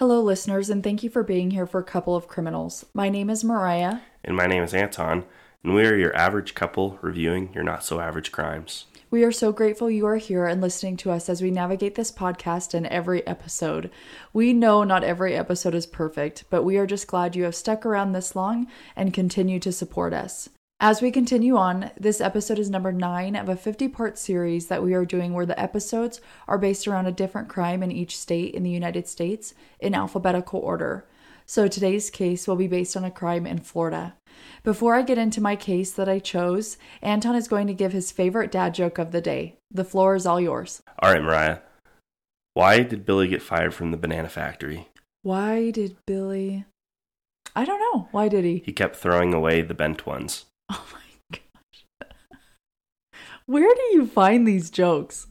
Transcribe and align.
Hello, 0.00 0.22
listeners, 0.22 0.70
and 0.70 0.82
thank 0.82 1.02
you 1.02 1.10
for 1.10 1.22
being 1.22 1.50
here 1.50 1.66
for 1.66 1.78
a 1.78 1.84
couple 1.84 2.16
of 2.16 2.26
criminals. 2.26 2.86
My 2.94 3.10
name 3.10 3.28
is 3.28 3.44
Mariah. 3.44 3.98
And 4.24 4.34
my 4.34 4.46
name 4.46 4.62
is 4.62 4.72
Anton, 4.72 5.26
and 5.62 5.74
we 5.74 5.84
are 5.84 5.94
your 5.94 6.16
average 6.16 6.54
couple 6.54 6.98
reviewing 7.02 7.52
your 7.52 7.64
not 7.64 7.84
so 7.84 8.00
average 8.00 8.32
crimes. 8.32 8.86
We 9.10 9.24
are 9.24 9.30
so 9.30 9.52
grateful 9.52 9.90
you 9.90 10.06
are 10.06 10.16
here 10.16 10.46
and 10.46 10.62
listening 10.62 10.96
to 10.98 11.10
us 11.10 11.28
as 11.28 11.42
we 11.42 11.50
navigate 11.50 11.96
this 11.96 12.10
podcast 12.10 12.72
and 12.72 12.86
every 12.86 13.26
episode. 13.26 13.90
We 14.32 14.54
know 14.54 14.84
not 14.84 15.04
every 15.04 15.36
episode 15.36 15.74
is 15.74 15.84
perfect, 15.84 16.44
but 16.48 16.62
we 16.62 16.78
are 16.78 16.86
just 16.86 17.06
glad 17.06 17.36
you 17.36 17.44
have 17.44 17.54
stuck 17.54 17.84
around 17.84 18.12
this 18.12 18.34
long 18.34 18.68
and 18.96 19.12
continue 19.12 19.60
to 19.60 19.70
support 19.70 20.14
us. 20.14 20.48
As 20.82 21.02
we 21.02 21.10
continue 21.10 21.58
on, 21.58 21.90
this 22.00 22.22
episode 22.22 22.58
is 22.58 22.70
number 22.70 22.90
nine 22.90 23.36
of 23.36 23.50
a 23.50 23.56
50 23.56 23.88
part 23.88 24.16
series 24.16 24.68
that 24.68 24.82
we 24.82 24.94
are 24.94 25.04
doing 25.04 25.34
where 25.34 25.44
the 25.44 25.60
episodes 25.60 26.22
are 26.48 26.56
based 26.56 26.88
around 26.88 27.04
a 27.04 27.12
different 27.12 27.50
crime 27.50 27.82
in 27.82 27.92
each 27.92 28.16
state 28.16 28.54
in 28.54 28.62
the 28.62 28.70
United 28.70 29.06
States 29.06 29.52
in 29.78 29.94
alphabetical 29.94 30.58
order. 30.58 31.04
So 31.44 31.68
today's 31.68 32.08
case 32.08 32.48
will 32.48 32.56
be 32.56 32.66
based 32.66 32.96
on 32.96 33.04
a 33.04 33.10
crime 33.10 33.46
in 33.46 33.58
Florida. 33.58 34.14
Before 34.62 34.94
I 34.94 35.02
get 35.02 35.18
into 35.18 35.42
my 35.42 35.54
case 35.54 35.92
that 35.92 36.08
I 36.08 36.18
chose, 36.18 36.78
Anton 37.02 37.36
is 37.36 37.46
going 37.46 37.66
to 37.66 37.74
give 37.74 37.92
his 37.92 38.10
favorite 38.10 38.50
dad 38.50 38.72
joke 38.72 38.96
of 38.96 39.12
the 39.12 39.20
day. 39.20 39.56
The 39.70 39.84
floor 39.84 40.14
is 40.14 40.24
all 40.24 40.40
yours. 40.40 40.82
All 41.00 41.12
right, 41.12 41.22
Mariah. 41.22 41.58
Why 42.54 42.84
did 42.84 43.04
Billy 43.04 43.28
get 43.28 43.42
fired 43.42 43.74
from 43.74 43.90
the 43.90 43.98
banana 43.98 44.30
factory? 44.30 44.88
Why 45.24 45.72
did 45.72 45.98
Billy. 46.06 46.64
I 47.54 47.66
don't 47.66 47.80
know. 47.80 48.08
Why 48.12 48.28
did 48.28 48.46
he? 48.46 48.62
He 48.64 48.72
kept 48.72 48.96
throwing 48.96 49.34
away 49.34 49.60
the 49.60 49.74
bent 49.74 50.06
ones. 50.06 50.46
Oh 50.72 50.86
my 50.92 51.38
gosh. 51.38 52.08
Where 53.46 53.74
do 53.74 53.82
you 53.92 54.06
find 54.06 54.46
these 54.46 54.70
jokes? 54.70 55.26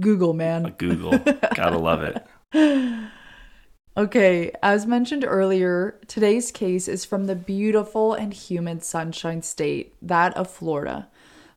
Google, 0.00 0.32
man. 0.32 0.74
Google. 0.78 1.18
Gotta 1.54 1.78
love 1.78 2.02
it. 2.02 3.10
Okay, 3.96 4.50
as 4.60 4.88
mentioned 4.88 5.24
earlier, 5.24 6.00
today's 6.08 6.50
case 6.50 6.88
is 6.88 7.04
from 7.04 7.26
the 7.26 7.36
beautiful 7.36 8.12
and 8.12 8.34
humid 8.34 8.82
Sunshine 8.82 9.40
State, 9.40 9.94
that 10.02 10.36
of 10.36 10.50
Florida. 10.50 11.06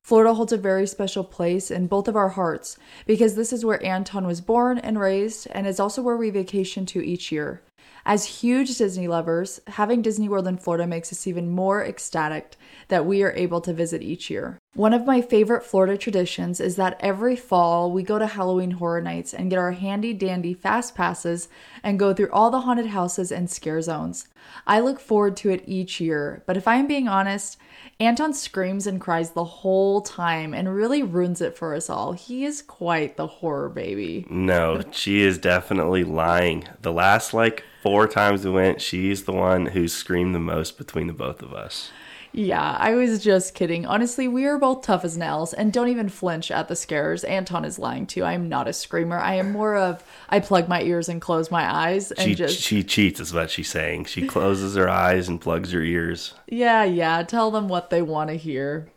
Florida 0.04 0.36
holds 0.36 0.54
a 0.54 0.58
very 0.58 0.86
special 0.86 1.24
place 1.24 1.72
in 1.72 1.88
both 1.88 2.08
of 2.08 2.16
our 2.16 2.30
hearts 2.30 2.78
because 3.08 3.34
this 3.34 3.52
is 3.52 3.66
where 3.66 3.84
Anton 3.84 4.28
was 4.28 4.40
born 4.40 4.78
and 4.78 5.00
raised 5.00 5.48
and 5.50 5.66
is 5.66 5.80
also 5.80 6.04
where 6.04 6.16
we 6.16 6.30
vacation 6.30 6.86
to 6.86 7.04
each 7.04 7.32
year. 7.32 7.64
As 8.10 8.24
huge 8.24 8.78
Disney 8.78 9.10
lovers, 9.10 9.60
having 9.68 10.02
Disney 10.02 10.30
World 10.30 10.48
in 10.48 10.58
Florida 10.58 10.88
makes 10.88 11.12
us 11.12 11.28
even 11.28 11.50
more 11.50 11.84
ecstatic 11.84 12.56
that 12.88 13.06
we 13.06 13.22
are 13.22 13.34
able 13.34 13.60
to 13.60 13.74
visit 13.74 14.02
each 14.02 14.30
year. 14.30 14.58
One 14.76 14.94
of 14.94 15.06
my 15.06 15.20
favorite 15.20 15.66
Florida 15.66 15.98
traditions 15.98 16.62
is 16.62 16.78
that 16.78 16.96
every 17.02 17.36
fall 17.36 17.92
we 17.92 18.04
go 18.04 18.18
to 18.18 18.28
Halloween 18.28 18.72
Horror 18.72 19.02
Nights 19.02 19.34
and 19.34 19.50
get 19.50 19.60
our 19.60 19.74
handy 19.74 20.14
dandy 20.14 20.54
fast 20.54 20.96
passes 20.96 21.50
and 21.84 22.00
go 22.00 22.14
through 22.14 22.32
all 22.32 22.50
the 22.50 22.62
haunted 22.62 22.86
houses 22.86 23.30
and 23.30 23.50
scare 23.50 23.82
zones. 23.82 24.30
I 24.66 24.80
look 24.80 25.02
forward 25.02 25.36
to 25.38 25.50
it 25.50 25.66
each 25.68 26.00
year, 26.00 26.44
but 26.46 26.56
if 26.56 26.66
I 26.66 26.76
am 26.76 26.88
being 26.88 27.10
honest, 27.10 27.58
Anton 28.00 28.34
screams 28.34 28.88
and 28.88 29.02
cries 29.02 29.32
the 29.32 29.44
whole 29.44 30.00
time 30.00 30.54
and 30.54 30.74
really 30.74 31.04
ruins 31.04 31.42
it 31.42 31.58
for 31.58 31.76
us 31.76 31.90
all. 31.90 32.14
He 32.14 32.46
is 32.46 32.62
quite 32.62 33.18
the 33.18 33.28
horror 33.28 33.68
baby. 33.68 34.26
No, 34.30 34.82
she 34.92 35.22
is 35.22 35.38
definitely 35.38 36.06
lying. 36.06 36.70
The 36.84 36.94
last 36.94 37.34
like 37.34 37.64
four 37.88 38.06
times 38.06 38.44
we 38.44 38.52
went, 38.52 38.82
she's 38.82 39.24
the 39.24 39.32
one 39.32 39.68
who 39.68 39.88
screamed 39.88 40.36
the 40.36 40.40
most 40.40 40.78
between 40.78 41.08
the 41.08 41.14
both 41.14 41.42
of 41.42 41.54
us. 41.54 41.90
Yeah, 42.34 42.76
I 42.78 42.96
was 42.96 43.24
just 43.24 43.56
kidding. 43.56 43.86
Honestly, 43.86 44.28
we 44.28 44.44
are 44.44 44.58
both 44.58 44.82
tough 44.82 45.06
as 45.06 45.18
nails 45.18 45.54
and 45.54 45.72
don't 45.72 45.88
even 45.88 46.10
flinch 46.10 46.52
at 46.52 46.68
the 46.68 46.76
scares. 46.76 47.24
Anton 47.24 47.64
is 47.64 47.80
lying 47.80 48.06
too. 48.06 48.26
I 48.26 48.34
am 48.34 48.50
not 48.50 48.68
a 48.68 48.74
screamer. 48.74 49.18
I 49.18 49.36
am 49.36 49.54
more 49.54 49.78
of 49.78 50.04
I 50.28 50.42
plug 50.42 50.68
my 50.68 50.82
ears 50.82 51.08
and 51.08 51.22
close 51.22 51.50
my 51.50 51.64
eyes 51.64 52.12
and 52.12 52.28
She 52.28 52.36
just 52.36 52.60
she 52.60 52.84
cheats 52.84 53.22
is 53.22 53.34
what 53.34 53.50
she's 53.50 53.70
saying. 53.70 54.06
She 54.06 54.28
closes 54.28 54.76
her 54.76 54.90
eyes 54.90 55.30
and 55.30 55.40
plugs 55.40 55.72
her 55.72 55.82
ears. 55.82 56.34
Yeah, 56.46 56.84
yeah, 56.84 57.24
tell 57.24 57.52
them 57.52 57.70
what 57.70 57.90
they 57.90 58.02
want 58.02 58.30
to 58.32 58.36
hear. 58.36 58.90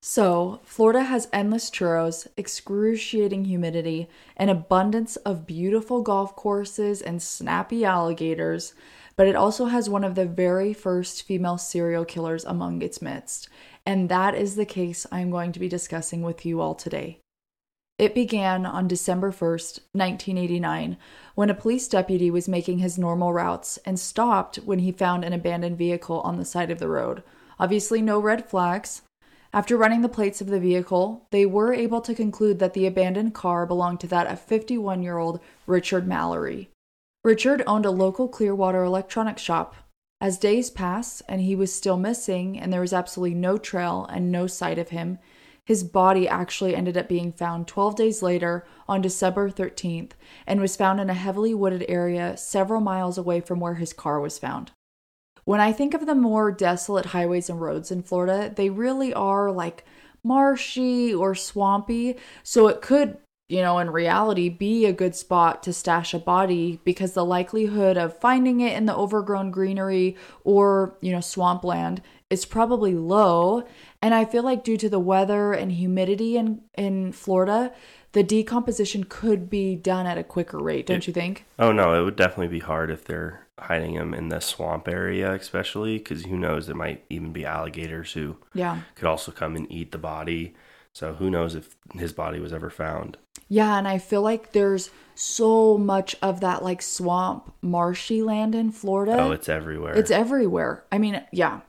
So, 0.00 0.60
Florida 0.62 1.02
has 1.02 1.28
endless 1.32 1.70
churros, 1.70 2.28
excruciating 2.36 3.46
humidity, 3.46 4.08
an 4.36 4.48
abundance 4.48 5.16
of 5.16 5.46
beautiful 5.46 6.02
golf 6.02 6.36
courses 6.36 7.02
and 7.02 7.20
snappy 7.20 7.84
alligators, 7.84 8.74
but 9.16 9.26
it 9.26 9.34
also 9.34 9.66
has 9.66 9.90
one 9.90 10.04
of 10.04 10.14
the 10.14 10.24
very 10.24 10.72
first 10.72 11.24
female 11.24 11.58
serial 11.58 12.04
killers 12.04 12.44
among 12.44 12.80
its 12.80 13.02
midst. 13.02 13.48
And 13.84 14.08
that 14.08 14.36
is 14.36 14.54
the 14.54 14.64
case 14.64 15.04
I'm 15.10 15.30
going 15.30 15.50
to 15.50 15.60
be 15.60 15.68
discussing 15.68 16.22
with 16.22 16.46
you 16.46 16.60
all 16.60 16.76
today. 16.76 17.18
It 17.98 18.14
began 18.14 18.64
on 18.64 18.86
December 18.86 19.32
1st, 19.32 19.80
1989, 19.90 20.96
when 21.34 21.50
a 21.50 21.54
police 21.54 21.88
deputy 21.88 22.30
was 22.30 22.46
making 22.48 22.78
his 22.78 22.96
normal 22.96 23.32
routes 23.32 23.76
and 23.84 23.98
stopped 23.98 24.58
when 24.58 24.78
he 24.78 24.92
found 24.92 25.24
an 25.24 25.32
abandoned 25.32 25.76
vehicle 25.76 26.20
on 26.20 26.36
the 26.36 26.44
side 26.44 26.70
of 26.70 26.78
the 26.78 26.86
road. 26.86 27.24
Obviously, 27.58 28.00
no 28.00 28.20
red 28.20 28.48
flags. 28.48 29.02
After 29.52 29.78
running 29.78 30.02
the 30.02 30.08
plates 30.08 30.40
of 30.40 30.48
the 30.48 30.60
vehicle, 30.60 31.26
they 31.30 31.46
were 31.46 31.72
able 31.72 32.02
to 32.02 32.14
conclude 32.14 32.58
that 32.58 32.74
the 32.74 32.86
abandoned 32.86 33.32
car 33.34 33.64
belonged 33.64 34.00
to 34.00 34.06
that 34.08 34.26
of 34.26 34.40
51 34.40 35.02
year 35.02 35.16
old 35.16 35.40
Richard 35.66 36.06
Mallory. 36.06 36.70
Richard 37.24 37.62
owned 37.66 37.86
a 37.86 37.90
local 37.90 38.28
Clearwater 38.28 38.82
electronics 38.84 39.42
shop. 39.42 39.74
As 40.20 40.38
days 40.38 40.70
passed 40.70 41.22
and 41.28 41.40
he 41.40 41.54
was 41.54 41.72
still 41.72 41.96
missing, 41.96 42.58
and 42.58 42.72
there 42.72 42.80
was 42.80 42.92
absolutely 42.92 43.34
no 43.34 43.56
trail 43.56 44.06
and 44.10 44.30
no 44.30 44.46
sight 44.46 44.78
of 44.78 44.90
him, 44.90 45.18
his 45.64 45.84
body 45.84 46.28
actually 46.28 46.74
ended 46.74 46.96
up 46.96 47.08
being 47.08 47.32
found 47.32 47.68
12 47.68 47.96
days 47.96 48.22
later 48.22 48.66
on 48.88 49.02
December 49.02 49.50
13th 49.50 50.12
and 50.46 50.60
was 50.60 50.76
found 50.76 50.98
in 50.98 51.10
a 51.10 51.14
heavily 51.14 51.54
wooded 51.54 51.84
area 51.88 52.36
several 52.36 52.80
miles 52.80 53.18
away 53.18 53.40
from 53.40 53.60
where 53.60 53.74
his 53.74 53.92
car 53.92 54.18
was 54.18 54.38
found. 54.38 54.72
When 55.48 55.60
I 55.60 55.72
think 55.72 55.94
of 55.94 56.04
the 56.04 56.14
more 56.14 56.52
desolate 56.52 57.06
highways 57.06 57.48
and 57.48 57.58
roads 57.58 57.90
in 57.90 58.02
Florida, 58.02 58.52
they 58.54 58.68
really 58.68 59.14
are 59.14 59.50
like 59.50 59.82
marshy 60.22 61.14
or 61.14 61.34
swampy. 61.34 62.18
So 62.42 62.68
it 62.68 62.82
could, 62.82 63.16
you 63.48 63.62
know, 63.62 63.78
in 63.78 63.88
reality, 63.88 64.50
be 64.50 64.84
a 64.84 64.92
good 64.92 65.16
spot 65.16 65.62
to 65.62 65.72
stash 65.72 66.12
a 66.12 66.18
body 66.18 66.80
because 66.84 67.14
the 67.14 67.24
likelihood 67.24 67.96
of 67.96 68.20
finding 68.20 68.60
it 68.60 68.76
in 68.76 68.84
the 68.84 68.94
overgrown 68.94 69.50
greenery 69.50 70.18
or, 70.44 70.98
you 71.00 71.12
know, 71.12 71.22
swampland 71.22 72.02
is 72.28 72.44
probably 72.44 72.92
low. 72.92 73.64
And 74.02 74.12
I 74.12 74.26
feel 74.26 74.42
like 74.42 74.64
due 74.64 74.76
to 74.76 74.90
the 74.90 75.00
weather 75.00 75.54
and 75.54 75.72
humidity 75.72 76.36
in, 76.36 76.60
in 76.76 77.10
Florida, 77.12 77.72
the 78.12 78.22
decomposition 78.22 79.04
could 79.04 79.48
be 79.48 79.76
done 79.76 80.06
at 80.06 80.18
a 80.18 80.24
quicker 80.24 80.58
rate, 80.58 80.84
don't 80.84 81.06
you 81.06 81.14
think? 81.14 81.46
Oh 81.58 81.72
no, 81.72 81.98
it 81.98 82.04
would 82.04 82.16
definitely 82.16 82.48
be 82.48 82.58
hard 82.58 82.90
if 82.90 83.06
they're 83.06 83.47
hiding 83.60 83.94
him 83.94 84.14
in 84.14 84.28
the 84.28 84.40
swamp 84.40 84.88
area, 84.88 85.32
especially 85.32 85.98
because 85.98 86.24
who 86.24 86.36
knows? 86.38 86.66
There 86.66 86.76
might 86.76 87.04
even 87.10 87.32
be 87.32 87.44
alligators 87.44 88.12
who 88.12 88.36
Yeah. 88.54 88.80
could 88.94 89.06
also 89.08 89.32
come 89.32 89.56
and 89.56 89.70
eat 89.70 89.92
the 89.92 89.98
body. 89.98 90.54
So 90.92 91.14
who 91.14 91.30
knows 91.30 91.54
if 91.54 91.76
his 91.94 92.12
body 92.12 92.40
was 92.40 92.52
ever 92.52 92.70
found? 92.70 93.18
Yeah, 93.48 93.78
and 93.78 93.86
I 93.86 93.98
feel 93.98 94.22
like 94.22 94.52
there's 94.52 94.90
so 95.14 95.78
much 95.78 96.16
of 96.20 96.40
that 96.40 96.62
like 96.62 96.82
swamp, 96.82 97.52
marshy 97.62 98.22
land 98.22 98.54
in 98.54 98.72
Florida. 98.72 99.16
Oh, 99.18 99.32
it's 99.32 99.48
everywhere. 99.48 99.94
It's 99.94 100.10
everywhere. 100.10 100.84
I 100.90 100.98
mean, 100.98 101.22
yeah. 101.32 101.60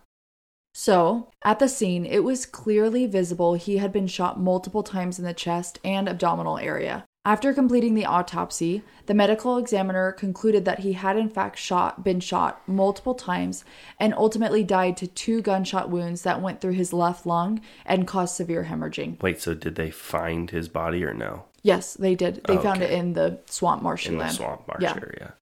So, 0.74 1.30
at 1.44 1.60
the 1.60 1.68
scene, 1.68 2.06
it 2.06 2.24
was 2.24 2.46
clearly 2.46 3.06
visible 3.06 3.56
he 3.56 3.78
had 3.78 3.92
been 3.92 4.08
shot 4.08 4.40
multiple 4.40 4.84
times 4.84 5.20
in 5.20 5.26
the 5.26 5.34
chest 5.34 5.80
and 5.84 6.08
abdominal 6.08 6.58
area. 6.58 7.06
After 7.30 7.54
completing 7.54 7.94
the 7.94 8.08
autopsy, 8.08 8.82
the 9.06 9.14
medical 9.14 9.58
examiner 9.60 10.12
concluded 10.12 10.66
that 10.66 10.80
he 10.80 10.94
had 10.94 11.16
in 11.16 11.30
fact 11.30 11.60
shot 11.60 12.04
been 12.04 12.20
shot 12.20 12.68
multiple 12.68 13.14
times 13.14 13.64
and 14.00 14.16
ultimately 14.16 14.64
died 14.64 14.98
to 14.98 15.06
two 15.06 15.40
gunshot 15.40 15.92
wounds 15.92 16.24
that 16.24 16.42
went 16.42 16.60
through 16.60 16.74
his 16.74 16.92
left 16.92 17.28
lung 17.28 17.62
and 17.86 18.08
caused 18.08 18.36
severe 18.36 18.64
hemorrhaging. 18.64 19.22
Wait, 19.22 19.40
so 19.40 19.54
did 19.54 19.76
they 19.76 19.92
find 19.92 20.50
his 20.50 20.68
body 20.68 21.04
or 21.04 21.14
no? 21.14 21.44
Yes, 21.62 21.94
they 21.94 22.16
did. 22.16 22.44
They 22.46 22.58
Oh, 22.58 22.62
found 22.62 22.82
it 22.82 22.90
in 22.90 23.14
the 23.14 23.38
swamp 23.46 23.84
marshy 23.84 24.10
In 24.10 24.18
the 24.18 24.30
swamp 24.30 24.68
marsh 24.68 24.82
Yeah. 24.82 24.96
area. 25.00 25.36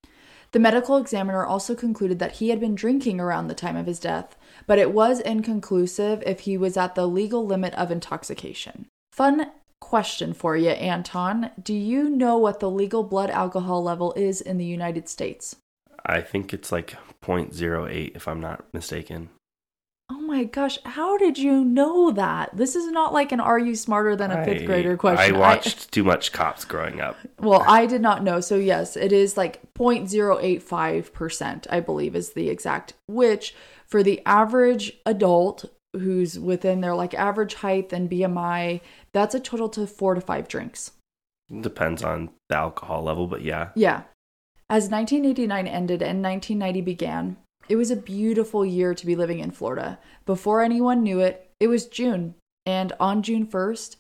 The 0.52 0.60
medical 0.60 0.98
examiner 0.98 1.46
also 1.46 1.74
concluded 1.74 2.20
that 2.20 2.34
he 2.34 2.50
had 2.50 2.60
been 2.60 2.76
drinking 2.76 3.22
around 3.22 3.48
the 3.48 3.56
time 3.56 3.78
of 3.78 3.86
his 3.86 4.02
death, 4.02 4.36
but 4.66 4.78
it 4.78 4.92
was 4.92 5.22
inconclusive 5.22 6.22
if 6.26 6.42
he 6.42 6.58
was 6.58 6.76
at 6.76 6.96
the 6.96 7.08
legal 7.08 7.46
limit 7.46 7.74
of 7.76 7.92
intoxication. 7.92 8.88
Fun 9.14 9.52
question 9.80 10.34
for 10.34 10.58
you, 10.58 10.70
Anton. 10.70 11.52
Do 11.62 11.74
you 11.74 12.10
know 12.10 12.38
what 12.38 12.60
the 12.60 12.70
legal 12.70 13.04
blood 13.04 13.30
alcohol 13.30 13.84
level 13.84 14.14
is 14.14 14.42
in 14.42 14.58
the 14.58 14.66
United 14.66 15.08
States? 15.08 15.56
I 16.06 16.22
think 16.22 16.54
it's 16.54 16.72
like 16.72 16.96
0.08 17.22 18.16
if 18.16 18.28
I'm 18.28 18.40
not 18.40 18.66
mistaken. 18.74 19.30
Oh 20.10 20.22
my 20.22 20.46
gosh, 20.46 20.80
how 20.86 21.18
did 21.18 21.38
you 21.38 21.66
know 21.66 22.12
that? 22.12 22.56
This 22.56 22.78
is 22.78 22.88
not 22.88 23.12
like 23.12 23.34
an 23.34 23.42
are 23.42 23.60
you 23.60 23.76
smarter 23.76 24.16
than 24.16 24.32
a 24.32 24.46
fifth 24.46 24.62
I- 24.62 24.66
grader 24.66 24.96
question. 24.96 25.36
I 25.36 25.38
watched 25.38 25.92
too 25.92 26.06
much 26.06 26.32
cops 26.32 26.64
growing 26.64 27.02
up. 27.02 27.18
Well, 27.40 27.64
I 27.68 27.86
did 27.86 28.02
not 28.02 28.24
know. 28.24 28.40
So, 28.42 28.56
yes, 28.56 28.98
it 28.98 29.12
is 29.12 29.38
like 29.38 29.62
0.085%, 29.76 31.68
I 31.70 31.80
believe 31.82 32.16
is 32.16 32.34
the 32.34 32.50
exact, 32.50 32.94
which 33.08 33.54
for 33.86 34.02
the 34.02 34.22
average 34.26 34.94
adult 35.06 35.66
who's 35.94 36.40
within 36.40 36.82
their 36.82 36.96
like 36.96 37.14
average 37.14 37.56
height 37.56 37.94
and 37.94 38.10
BMI, 38.10 38.82
that's 39.14 39.36
a 39.36 39.40
total 39.40 39.70
to 39.70 39.88
four 39.88 40.16
to 40.16 40.22
five 40.22 40.48
drinks. 40.48 40.92
Depends 41.62 42.04
on 42.04 42.30
the 42.50 42.58
alcohol 42.58 43.04
level, 43.04 43.28
but 43.28 43.42
yeah. 43.42 43.70
Yeah. 43.76 44.04
As 44.70 44.90
1989 44.90 45.66
ended 45.66 46.02
and 46.02 46.22
1990 46.22 46.82
began, 46.82 47.38
it 47.70 47.78
was 47.78 47.92
a 47.92 47.96
beautiful 47.96 48.66
year 48.66 48.94
to 48.94 49.06
be 49.06 49.16
living 49.16 49.40
in 49.40 49.52
Florida. 49.52 50.00
Before 50.26 50.62
anyone 50.62 51.04
knew 51.04 51.20
it, 51.20 51.50
it 51.60 51.68
was 51.68 51.86
June, 51.86 52.36
and 52.66 52.94
on 53.00 53.24
June 53.24 53.46
1st, 53.46 53.98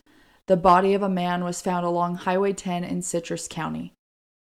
the 0.48 0.58
body 0.58 0.94
of 0.94 1.02
a 1.02 1.10
man 1.10 1.44
was 1.44 1.62
found 1.62 1.86
along 1.86 2.16
Highway 2.16 2.54
10 2.54 2.84
in 2.84 3.02
Citrus 3.02 3.48
County. 3.48 3.94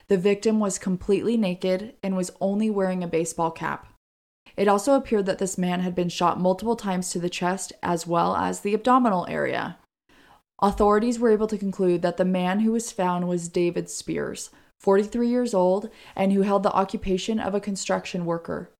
The 0.07 0.17
victim 0.17 0.59
was 0.59 0.77
completely 0.77 1.37
naked 1.37 1.95
and 2.03 2.15
was 2.15 2.31
only 2.39 2.69
wearing 2.69 3.03
a 3.03 3.07
baseball 3.07 3.49
cap. 3.49 3.87
It 4.57 4.67
also 4.67 4.93
appeared 4.95 5.25
that 5.25 5.39
this 5.39 5.57
man 5.57 5.81
had 5.81 5.95
been 5.95 6.09
shot 6.09 6.39
multiple 6.39 6.75
times 6.75 7.09
to 7.11 7.19
the 7.19 7.29
chest 7.29 7.73
as 7.83 8.07
well 8.07 8.35
as 8.35 8.61
the 8.61 8.73
abdominal 8.73 9.25
area. 9.27 9.77
Authorities 10.61 11.19
were 11.19 11.31
able 11.31 11.47
to 11.47 11.57
conclude 11.57 12.01
that 12.01 12.17
the 12.17 12.25
man 12.25 12.61
who 12.61 12.71
was 12.71 12.91
found 12.91 13.27
was 13.27 13.49
David 13.49 13.89
Spears, 13.89 14.49
43 14.79 15.27
years 15.27 15.53
old, 15.53 15.89
and 16.15 16.31
who 16.31 16.43
held 16.43 16.63
the 16.63 16.71
occupation 16.71 17.39
of 17.39 17.53
a 17.53 17.59
construction 17.59 18.25
worker. 18.25 18.71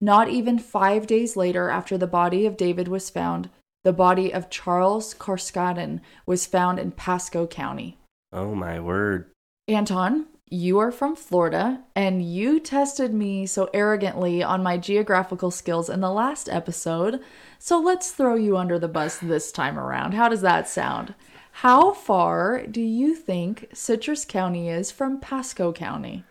Not 0.00 0.30
even 0.30 0.58
five 0.58 1.06
days 1.06 1.36
later, 1.36 1.68
after 1.68 1.98
the 1.98 2.06
body 2.06 2.46
of 2.46 2.56
David 2.56 2.88
was 2.88 3.10
found, 3.10 3.50
the 3.84 3.92
body 3.92 4.32
of 4.32 4.48
Charles 4.48 5.14
Carskadden 5.14 6.00
was 6.24 6.46
found 6.46 6.78
in 6.78 6.92
Pasco 6.92 7.46
County. 7.46 7.98
Oh 8.32 8.54
my 8.54 8.80
word. 8.80 9.30
Anton, 9.68 10.26
you 10.50 10.80
are 10.80 10.90
from 10.90 11.14
Florida, 11.14 11.80
and 11.94 12.22
you 12.22 12.58
tested 12.58 13.14
me 13.14 13.46
so 13.46 13.70
arrogantly 13.72 14.42
on 14.42 14.62
my 14.62 14.76
geographical 14.76 15.50
skills 15.50 15.88
in 15.88 16.00
the 16.00 16.10
last 16.10 16.48
episode. 16.48 17.20
So 17.58 17.78
let's 17.78 18.10
throw 18.10 18.34
you 18.34 18.56
under 18.56 18.78
the 18.78 18.88
bus 18.88 19.18
this 19.18 19.52
time 19.52 19.78
around. 19.78 20.12
How 20.12 20.28
does 20.28 20.40
that 20.40 20.68
sound? 20.68 21.14
How 21.52 21.92
far 21.92 22.66
do 22.66 22.80
you 22.80 23.14
think 23.14 23.68
Citrus 23.72 24.24
County 24.24 24.68
is 24.68 24.90
from 24.90 25.20
Pasco 25.20 25.72
County? 25.72 26.24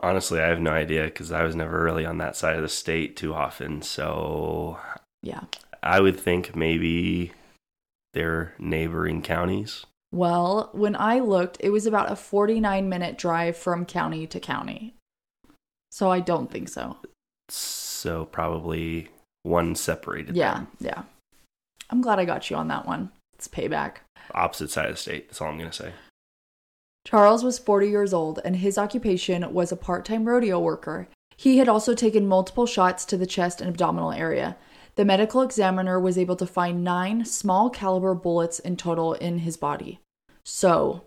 Honestly, 0.00 0.40
I 0.40 0.48
have 0.48 0.60
no 0.60 0.70
idea 0.70 1.04
because 1.04 1.32
I 1.32 1.42
was 1.42 1.56
never 1.56 1.82
really 1.82 2.04
on 2.04 2.18
that 2.18 2.36
side 2.36 2.56
of 2.56 2.62
the 2.62 2.68
state 2.68 3.16
too 3.16 3.34
often. 3.34 3.82
So 3.82 4.78
Yeah. 5.22 5.42
I 5.82 6.00
would 6.00 6.18
think 6.18 6.54
maybe 6.54 7.32
they're 8.12 8.54
neighboring 8.58 9.22
counties. 9.22 9.86
Well, 10.10 10.70
when 10.72 10.96
I 10.96 11.20
looked, 11.20 11.58
it 11.60 11.70
was 11.70 11.86
about 11.86 12.10
a 12.10 12.16
49 12.16 12.88
minute 12.88 13.18
drive 13.18 13.56
from 13.56 13.84
county 13.84 14.26
to 14.26 14.40
county. 14.40 14.94
So 15.90 16.10
I 16.10 16.20
don't 16.20 16.50
think 16.50 16.68
so. 16.68 16.96
So 17.48 18.24
probably 18.26 19.08
one 19.42 19.74
separated. 19.74 20.36
Yeah, 20.36 20.54
them. 20.54 20.68
yeah. 20.80 21.02
I'm 21.90 22.00
glad 22.00 22.18
I 22.18 22.24
got 22.24 22.50
you 22.50 22.56
on 22.56 22.68
that 22.68 22.86
one. 22.86 23.10
It's 23.34 23.48
payback. 23.48 23.96
Opposite 24.34 24.70
side 24.70 24.86
of 24.86 24.92
the 24.92 24.96
state. 25.00 25.28
That's 25.28 25.40
all 25.40 25.48
I'm 25.48 25.58
going 25.58 25.70
to 25.70 25.76
say. 25.76 25.92
Charles 27.06 27.42
was 27.42 27.58
40 27.58 27.88
years 27.88 28.12
old 28.12 28.40
and 28.44 28.56
his 28.56 28.76
occupation 28.76 29.54
was 29.54 29.72
a 29.72 29.76
part 29.76 30.04
time 30.04 30.26
rodeo 30.26 30.60
worker. 30.60 31.08
He 31.36 31.58
had 31.58 31.68
also 31.68 31.94
taken 31.94 32.26
multiple 32.26 32.66
shots 32.66 33.04
to 33.06 33.16
the 33.16 33.26
chest 33.26 33.60
and 33.60 33.70
abdominal 33.70 34.12
area. 34.12 34.56
The 34.98 35.04
medical 35.04 35.42
examiner 35.42 36.00
was 36.00 36.18
able 36.18 36.34
to 36.34 36.44
find 36.44 36.82
nine 36.82 37.24
small 37.24 37.70
caliber 37.70 38.16
bullets 38.16 38.58
in 38.58 38.76
total 38.76 39.12
in 39.12 39.38
his 39.38 39.56
body. 39.56 40.00
So, 40.44 41.04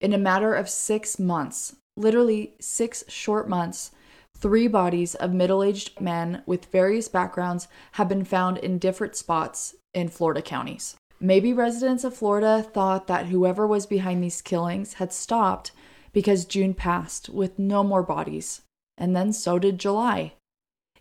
in 0.00 0.14
a 0.14 0.18
matter 0.18 0.54
of 0.54 0.70
six 0.70 1.18
months, 1.18 1.76
literally 1.98 2.54
six 2.62 3.04
short 3.08 3.46
months, 3.46 3.90
three 4.34 4.68
bodies 4.68 5.14
of 5.14 5.34
middle 5.34 5.62
aged 5.62 6.00
men 6.00 6.44
with 6.46 6.72
various 6.72 7.08
backgrounds 7.08 7.68
have 7.92 8.08
been 8.08 8.24
found 8.24 8.56
in 8.56 8.78
different 8.78 9.16
spots 9.16 9.74
in 9.92 10.08
Florida 10.08 10.40
counties. 10.40 10.96
Maybe 11.20 11.52
residents 11.52 12.04
of 12.04 12.16
Florida 12.16 12.62
thought 12.62 13.06
that 13.08 13.26
whoever 13.26 13.66
was 13.66 13.84
behind 13.84 14.24
these 14.24 14.40
killings 14.40 14.94
had 14.94 15.12
stopped 15.12 15.72
because 16.14 16.46
June 16.46 16.72
passed 16.72 17.28
with 17.28 17.58
no 17.58 17.84
more 17.84 18.02
bodies, 18.02 18.62
and 18.96 19.14
then 19.14 19.34
so 19.34 19.58
did 19.58 19.78
July. 19.78 20.32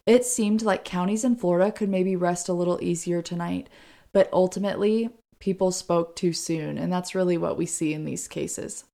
It 0.06 0.24
seemed 0.24 0.62
like 0.62 0.86
counties 0.86 1.24
in 1.24 1.36
Florida 1.36 1.72
could 1.72 1.90
maybe 1.90 2.16
rest 2.16 2.48
a 2.48 2.54
little 2.54 2.81
easier 2.81 3.22
tonight, 3.22 3.69
but 4.13 4.30
ultimately, 4.31 5.10
people 5.40 5.72
spoke 5.72 6.16
too 6.16 6.31
soon, 6.31 6.78
and 6.78 6.94
that's 6.94 7.16
really 7.16 7.38
what 7.38 7.57
we 7.57 7.66
see 7.66 7.94
in 7.94 8.06
these 8.06 8.28
cases. 8.28 8.86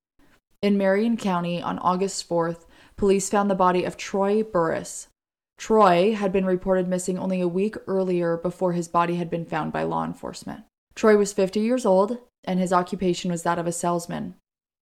In 0.62 0.78
Marion 0.78 1.16
County 1.16 1.60
on 1.60 1.78
August 1.80 2.28
4th, 2.28 2.64
police 2.96 3.28
found 3.28 3.50
the 3.50 3.54
body 3.54 3.84
of 3.84 3.96
Troy 3.96 4.42
Burris. 4.42 5.08
Troy 5.58 6.14
had 6.14 6.32
been 6.32 6.46
reported 6.46 6.88
missing 6.88 7.18
only 7.18 7.40
a 7.40 7.48
week 7.48 7.76
earlier 7.86 8.36
before 8.36 8.72
his 8.72 8.88
body 8.88 9.16
had 9.16 9.28
been 9.28 9.44
found 9.44 9.72
by 9.72 9.82
law 9.82 10.04
enforcement. 10.04 10.64
Troy 10.94 11.16
was 11.16 11.32
50 11.32 11.60
years 11.60 11.84
old, 11.84 12.18
and 12.44 12.58
his 12.58 12.72
occupation 12.72 13.30
was 13.30 13.42
that 13.42 13.58
of 13.58 13.66
a 13.66 13.72
salesman. 13.72 14.34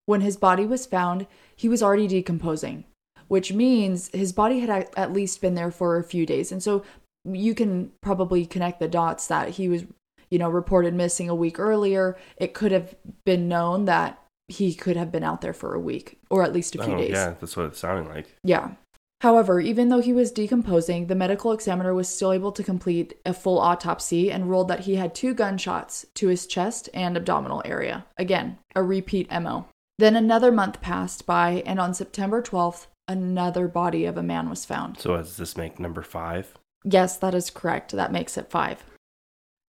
When 0.06 0.20
his 0.20 0.36
body 0.36 0.64
was 0.64 0.86
found, 0.86 1.26
he 1.56 1.68
was 1.68 1.82
already 1.82 2.06
decomposing, 2.06 2.84
which 3.30 3.52
means 3.52 4.10
his 4.12 4.32
body 4.32 4.58
had 4.58 4.88
at- 4.96 5.12
least 5.12 5.40
been 5.40 5.54
there 5.54 5.70
for 5.70 5.96
a 5.96 6.02
few 6.02 6.26
days. 6.26 6.50
And 6.50 6.60
so 6.60 6.82
you 7.24 7.54
can 7.54 7.92
probably 8.02 8.44
connect 8.44 8.80
the 8.80 8.88
dots 8.88 9.28
that 9.28 9.50
he 9.50 9.68
was, 9.68 9.84
you 10.32 10.38
know, 10.40 10.50
reported 10.50 10.94
missing 10.94 11.28
a 11.28 11.34
week 11.34 11.60
earlier. 11.60 12.18
It 12.38 12.54
could 12.54 12.72
have 12.72 12.96
been 13.24 13.46
known 13.46 13.84
that 13.84 14.20
he 14.48 14.74
could 14.74 14.96
have 14.96 15.12
been 15.12 15.22
out 15.22 15.42
there 15.42 15.52
for 15.52 15.74
a 15.74 15.78
week 15.78 16.18
or 16.28 16.42
at 16.42 16.52
least 16.52 16.74
a 16.74 16.82
few 16.82 16.94
oh, 16.94 16.98
days. 16.98 17.10
yeah, 17.12 17.34
that's 17.38 17.56
what 17.56 17.66
it 17.66 17.76
sounded 17.76 18.12
like. 18.12 18.36
Yeah. 18.42 18.72
However, 19.20 19.60
even 19.60 19.90
though 19.90 20.00
he 20.00 20.12
was 20.12 20.32
decomposing, 20.32 21.06
the 21.06 21.14
medical 21.14 21.52
examiner 21.52 21.94
was 21.94 22.08
still 22.08 22.32
able 22.32 22.50
to 22.50 22.64
complete 22.64 23.14
a 23.24 23.32
full 23.32 23.60
autopsy 23.60 24.32
and 24.32 24.50
ruled 24.50 24.66
that 24.66 24.80
he 24.80 24.96
had 24.96 25.14
two 25.14 25.34
gunshots 25.34 26.04
to 26.14 26.26
his 26.26 26.48
chest 26.48 26.88
and 26.92 27.16
abdominal 27.16 27.62
area. 27.64 28.06
Again, 28.18 28.58
a 28.74 28.82
repeat 28.82 29.30
MO. 29.30 29.66
Then 30.00 30.16
another 30.16 30.50
month 30.50 30.80
passed 30.80 31.26
by, 31.26 31.62
and 31.64 31.78
on 31.78 31.94
September 31.94 32.42
12th, 32.42 32.86
another 33.10 33.66
body 33.68 34.04
of 34.04 34.16
a 34.16 34.22
man 34.22 34.48
was 34.48 34.64
found. 34.64 34.98
So 34.98 35.16
does 35.16 35.36
this 35.36 35.56
make 35.56 35.78
number 35.80 36.02
five? 36.02 36.54
Yes, 36.84 37.16
that 37.18 37.34
is 37.34 37.50
correct. 37.50 37.92
That 37.92 38.12
makes 38.12 38.36
it 38.38 38.50
five. 38.50 38.84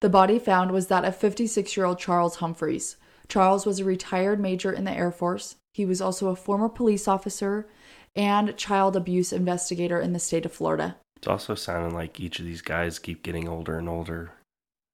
The 0.01 0.09
body 0.09 0.39
found 0.39 0.71
was 0.71 0.87
that 0.87 1.05
of 1.05 1.15
56 1.15 1.75
year 1.75 1.85
old 1.85 1.99
Charles 1.99 2.37
Humphreys. 2.37 2.97
Charles 3.27 3.65
was 3.65 3.79
a 3.79 3.85
retired 3.85 4.39
major 4.39 4.71
in 4.71 4.83
the 4.83 4.91
Air 4.91 5.11
Force. 5.11 5.55
He 5.73 5.85
was 5.85 6.01
also 6.01 6.29
a 6.29 6.35
former 6.35 6.69
police 6.69 7.07
officer 7.07 7.67
and 8.15 8.55
child 8.57 8.95
abuse 8.95 9.31
investigator 9.33 9.99
in 9.99 10.13
the 10.13 10.19
state 10.19 10.45
of 10.45 10.51
Florida. 10.51 10.97
It's 11.17 11.27
also 11.27 11.55
sounding 11.55 11.93
like 11.95 12.19
each 12.19 12.39
of 12.39 12.45
these 12.45 12.61
guys 12.61 12.99
keep 12.99 13.23
getting 13.23 13.47
older 13.47 13.77
and 13.77 13.87
older 13.87 14.31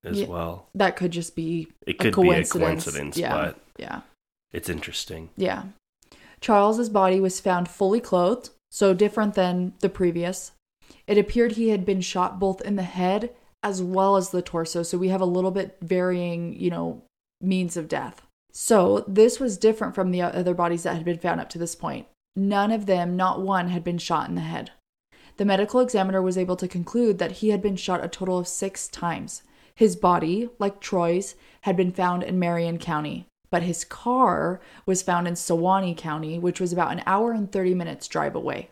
as 0.03 0.21
Yeah. 0.21 0.27
well. 0.27 0.67
That 0.75 0.95
could 0.95 1.11
just 1.11 1.35
be 1.35 1.67
It 1.87 1.95
a 1.95 1.97
could 2.11 2.15
be 2.15 2.21
a 2.29 2.31
coincidence. 2.45 2.53
coincidence, 2.83 3.17
Yeah. 3.17 3.33
but 3.33 3.59
yeah. 3.79 4.01
it's 4.51 4.69
interesting. 4.69 5.29
Yeah. 5.35 5.63
Charles's 6.39 6.89
body 6.89 7.19
was 7.19 7.39
found 7.39 7.67
fully 7.67 7.99
clothed, 7.99 8.49
so 8.71 8.93
different 8.93 9.33
than 9.33 9.73
the 9.79 9.89
previous. 9.89 10.51
It 11.07 11.17
appeared 11.17 11.53
he 11.53 11.69
had 11.69 11.85
been 11.85 12.01
shot 12.01 12.39
both 12.39 12.61
in 12.61 12.75
the 12.75 12.83
head 12.83 13.31
as 13.63 13.81
well 13.81 14.15
as 14.15 14.29
the 14.29 14.41
torso, 14.41 14.83
so 14.83 14.97
we 14.97 15.09
have 15.09 15.21
a 15.21 15.25
little 15.25 15.51
bit 15.51 15.77
varying, 15.81 16.57
you 16.59 16.69
know, 16.69 17.03
means 17.41 17.75
of 17.75 17.87
death. 17.87 18.21
So, 18.51 19.03
this 19.07 19.39
was 19.39 19.57
different 19.57 19.93
from 19.93 20.11
the 20.11 20.21
other 20.21 20.53
bodies 20.53 20.83
that 20.83 20.95
had 20.95 21.05
been 21.05 21.19
found 21.19 21.39
up 21.41 21.49
to 21.49 21.57
this 21.57 21.75
point. 21.75 22.07
None 22.35 22.71
of 22.71 22.85
them, 22.85 23.15
not 23.15 23.41
one, 23.41 23.69
had 23.69 23.83
been 23.83 23.97
shot 23.97 24.29
in 24.29 24.35
the 24.35 24.41
head. 24.41 24.71
The 25.37 25.45
medical 25.45 25.79
examiner 25.79 26.21
was 26.21 26.37
able 26.37 26.55
to 26.57 26.67
conclude 26.67 27.19
that 27.19 27.33
he 27.33 27.49
had 27.49 27.61
been 27.61 27.75
shot 27.75 28.03
a 28.03 28.07
total 28.07 28.37
of 28.37 28.47
six 28.47 28.87
times. 28.87 29.43
His 29.75 29.95
body, 29.95 30.49
like 30.57 30.79
Troy's, 30.79 31.35
had 31.61 31.77
been 31.77 31.91
found 31.91 32.23
in 32.23 32.39
Marion 32.39 32.79
County, 32.79 33.27
but 33.49 33.63
his 33.63 33.85
car 33.85 34.59
was 34.85 35.01
found 35.01 35.27
in 35.27 35.35
Suwannee 35.35 35.95
County, 35.95 36.37
which 36.39 36.59
was 36.59 36.73
about 36.73 36.91
an 36.91 37.03
hour 37.05 37.31
and 37.31 37.51
30 37.51 37.73
minutes 37.73 38.07
drive 38.07 38.35
away. 38.35 38.69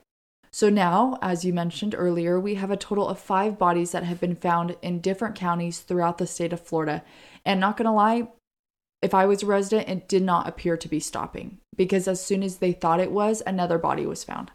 So 0.52 0.70
now, 0.70 1.18
as 1.22 1.44
you 1.44 1.52
mentioned 1.52 1.96
earlier, 1.98 2.40
we 2.40 2.56
have 2.56 2.72
a 2.72 2.78
total 2.78 3.10
of 3.10 3.20
five 3.20 3.58
bodies 3.58 3.92
that 3.92 4.04
have 4.04 4.22
been 4.22 4.36
found 4.36 4.78
in 4.82 5.02
different 5.02 5.36
counties 5.36 5.80
throughout 5.80 6.18
the 6.18 6.28
state 6.28 6.54
of 6.54 6.62
Florida. 6.62 7.04
And 7.44 7.60
not 7.60 7.76
gonna 7.76 7.94
lie, 7.94 8.30
if 9.02 9.14
I 9.14 9.26
was 9.26 9.44
a 9.44 9.46
resident, 9.46 9.90
it 9.90 10.08
did 10.08 10.24
not 10.24 10.48
appear 10.48 10.78
to 10.78 10.88
be 10.88 11.00
stopping 11.00 11.60
because 11.76 12.08
as 12.08 12.24
soon 12.24 12.42
as 12.42 12.58
they 12.58 12.72
thought 12.72 13.00
it 13.00 13.12
was, 13.12 13.44
another 13.46 13.78
body 13.78 14.06
was 14.06 14.24
found. 14.24 14.52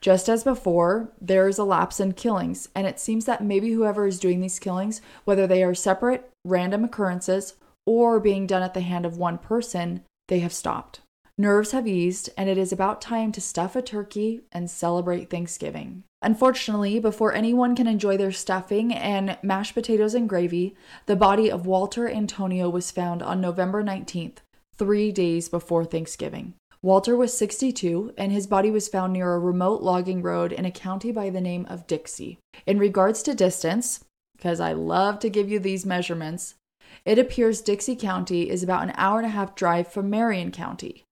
Just 0.00 0.28
as 0.28 0.42
before, 0.42 1.12
there 1.20 1.46
is 1.46 1.58
a 1.58 1.64
lapse 1.64 2.00
in 2.00 2.12
killings, 2.12 2.68
and 2.74 2.86
it 2.86 2.98
seems 2.98 3.24
that 3.26 3.44
maybe 3.44 3.70
whoever 3.70 4.06
is 4.06 4.18
doing 4.18 4.40
these 4.40 4.58
killings, 4.58 5.00
whether 5.24 5.46
they 5.46 5.62
are 5.62 5.74
separate, 5.74 6.28
random 6.44 6.82
occurrences, 6.82 7.54
or 7.86 8.20
being 8.20 8.46
done 8.46 8.62
at 8.62 8.74
the 8.74 8.80
hand 8.80 9.06
of 9.06 9.16
one 9.16 9.38
person, 9.38 10.04
they 10.28 10.40
have 10.40 10.52
stopped. 10.52 11.00
Nerves 11.38 11.72
have 11.72 11.86
eased, 11.86 12.30
and 12.36 12.48
it 12.48 12.58
is 12.58 12.72
about 12.72 13.00
time 13.00 13.32
to 13.32 13.40
stuff 13.40 13.74
a 13.74 13.82
turkey 13.82 14.42
and 14.52 14.70
celebrate 14.70 15.30
Thanksgiving. 15.30 16.04
Unfortunately, 16.20 17.00
before 17.00 17.32
anyone 17.32 17.74
can 17.74 17.86
enjoy 17.86 18.16
their 18.16 18.32
stuffing 18.32 18.92
and 18.92 19.38
mashed 19.42 19.74
potatoes 19.74 20.14
and 20.14 20.28
gravy, 20.28 20.76
the 21.06 21.16
body 21.16 21.50
of 21.50 21.66
Walter 21.66 22.08
Antonio 22.08 22.68
was 22.68 22.90
found 22.90 23.22
on 23.22 23.40
November 23.40 23.82
19th, 23.82 24.38
three 24.76 25.10
days 25.10 25.48
before 25.48 25.84
Thanksgiving. 25.84 26.54
Walter 26.82 27.16
was 27.16 27.36
62, 27.36 28.12
and 28.18 28.30
his 28.30 28.46
body 28.46 28.70
was 28.70 28.88
found 28.88 29.12
near 29.12 29.34
a 29.34 29.38
remote 29.38 29.82
logging 29.82 30.20
road 30.20 30.52
in 30.52 30.64
a 30.64 30.70
county 30.70 31.12
by 31.12 31.30
the 31.30 31.40
name 31.40 31.66
of 31.70 31.86
Dixie. 31.86 32.38
In 32.66 32.78
regards 32.78 33.22
to 33.22 33.34
distance, 33.34 34.04
because 34.36 34.60
I 34.60 34.72
love 34.72 35.18
to 35.20 35.30
give 35.30 35.48
you 35.48 35.58
these 35.58 35.86
measurements, 35.86 36.56
it 37.04 37.18
appears 37.18 37.60
Dixie 37.60 37.96
County 37.96 38.48
is 38.48 38.62
about 38.62 38.82
an 38.84 38.92
hour 38.96 39.18
and 39.18 39.26
a 39.26 39.30
half 39.30 39.54
drive 39.54 39.88
from 39.88 40.10
Marion 40.10 40.50
County. 40.50 41.04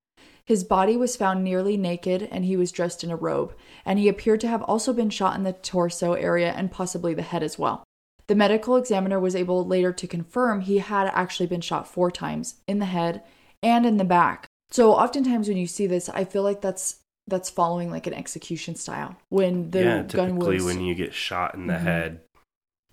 His 0.45 0.65
body 0.65 0.97
was 0.97 1.17
found 1.17 1.45
nearly 1.45 1.77
naked 1.77 2.29
and 2.33 2.45
he 2.45 2.57
was 2.57 2.73
dressed 2.73 3.05
in 3.05 3.11
a 3.11 3.17
robe, 3.17 3.55
and 3.85 3.99
he 3.99 4.09
appeared 4.09 4.41
to 4.41 4.49
have 4.49 4.63
also 4.63 4.93
been 4.93 5.11
shot 5.11 5.37
in 5.37 5.45
the 5.45 5.53
torso 5.53 6.15
area 6.15 6.51
and 6.51 6.73
possibly 6.73 7.15
the 7.15 7.23
head 7.23 7.43
as 7.43 7.59
well. 7.59 7.85
The 8.27 8.35
medical 8.35 8.77
examiner 8.77 9.19
was 9.19 9.37
able 9.37 9.65
later 9.67 9.93
to 9.93 10.07
confirm 10.07 10.61
he 10.61 10.79
had 10.79 11.09
actually 11.09 11.47
been 11.47 11.61
shot 11.61 11.89
four 11.89 12.11
times 12.11 12.57
in 12.67 12.79
the 12.79 12.87
head 12.87 13.23
and 13.63 13.85
in 13.85 13.97
the 13.97 14.05
back. 14.05 14.47
So 14.71 14.93
oftentimes 14.93 15.49
when 15.49 15.57
you 15.57 15.67
see 15.67 15.87
this, 15.87 16.09
I 16.09 16.25
feel 16.25 16.43
like 16.43 16.61
that's 16.61 16.97
that's 17.27 17.51
following 17.51 17.91
like 17.91 18.07
an 18.09 18.15
execution 18.15 18.75
style. 18.75 19.17
When 19.29 19.71
the 19.71 19.81
yeah, 19.81 20.03
gun 20.03 20.31
typically 20.31 20.61
when 20.63 20.81
you 20.81 20.95
get 20.95 21.15
shot 21.15 21.55
in 21.55 21.67
the 21.67 21.75
Mhm. 21.75 21.83
head, 21.83 22.21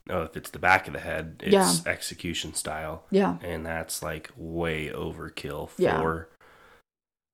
oh, 0.10 0.24
if 0.24 0.36
it's 0.38 0.50
the 0.50 0.60
back 0.60 0.88
of 0.88 0.94
the 0.94 1.00
head, 1.00 1.42
it's 1.44 1.54
Yeah. 1.54 1.74
execution 1.92 2.54
style, 2.54 3.04
yeah, 3.12 3.38
and 3.42 3.66
that's 3.66 4.02
like 4.04 4.32
way 4.36 4.90
overkill. 4.90 5.70
Yeah. 5.78 6.00
Four, 6.00 6.30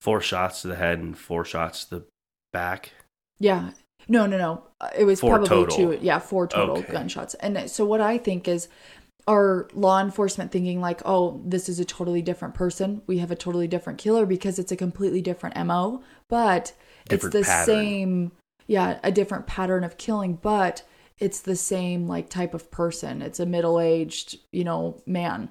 four 0.01 0.21
shots 0.21 0.61
to 0.63 0.67
the 0.67 0.75
head 0.75 0.99
and 0.99 1.17
four 1.17 1.45
shots 1.45 1.85
to 1.85 1.89
the 1.99 2.05
back. 2.51 2.91
Yeah. 3.39 3.71
No, 4.07 4.25
no, 4.25 4.37
no. 4.37 4.63
Uh, 4.81 4.89
It 4.97 5.05
was 5.05 5.21
Four 5.21 5.37
probably 5.39 5.47
total. 5.47 5.75
two. 5.77 5.99
Yeah, 6.01 6.19
four 6.19 6.45
total 6.47 6.77
Okay. 6.79 6.91
gunshots. 6.91 7.35
And 7.35 7.69
so 7.71 7.85
what 7.85 8.01
I 8.01 8.17
think 8.17 8.47
is 8.49 8.67
are 9.25 9.69
law 9.73 10.01
enforcement 10.01 10.51
thinking 10.51 10.81
like, 10.81 11.01
"Oh, 11.05 11.41
this 11.45 11.69
is 11.69 11.79
a 11.79 11.85
totally 11.85 12.21
different 12.21 12.53
person. 12.53 13.01
We 13.07 13.19
have 13.19 13.31
a 13.31 13.35
totally 13.37 13.69
different 13.69 13.97
killer 13.99 14.25
because 14.25 14.59
it's 14.59 14.73
a 14.73 14.75
completely 14.75 15.21
different 15.21 15.55
MO, 15.55 16.03
but 16.29 16.73
Different 17.07 17.33
it's 17.35 17.47
the 17.47 17.49
pattern. 17.49 17.65
same 17.65 18.31
yeah, 18.67 18.99
a 19.03 19.11
different 19.11 19.45
pattern 19.47 19.83
of 19.85 19.97
killing, 19.97 20.35
but 20.41 20.83
it's 21.19 21.41
the 21.41 21.55
same 21.55 22.07
like 22.07 22.29
type 22.29 22.53
of 22.53 22.71
person. 22.71 23.21
It's 23.21 23.39
a 23.39 23.45
middle-aged, 23.45 24.39
you 24.51 24.63
know, 24.63 25.01
man. 25.05 25.49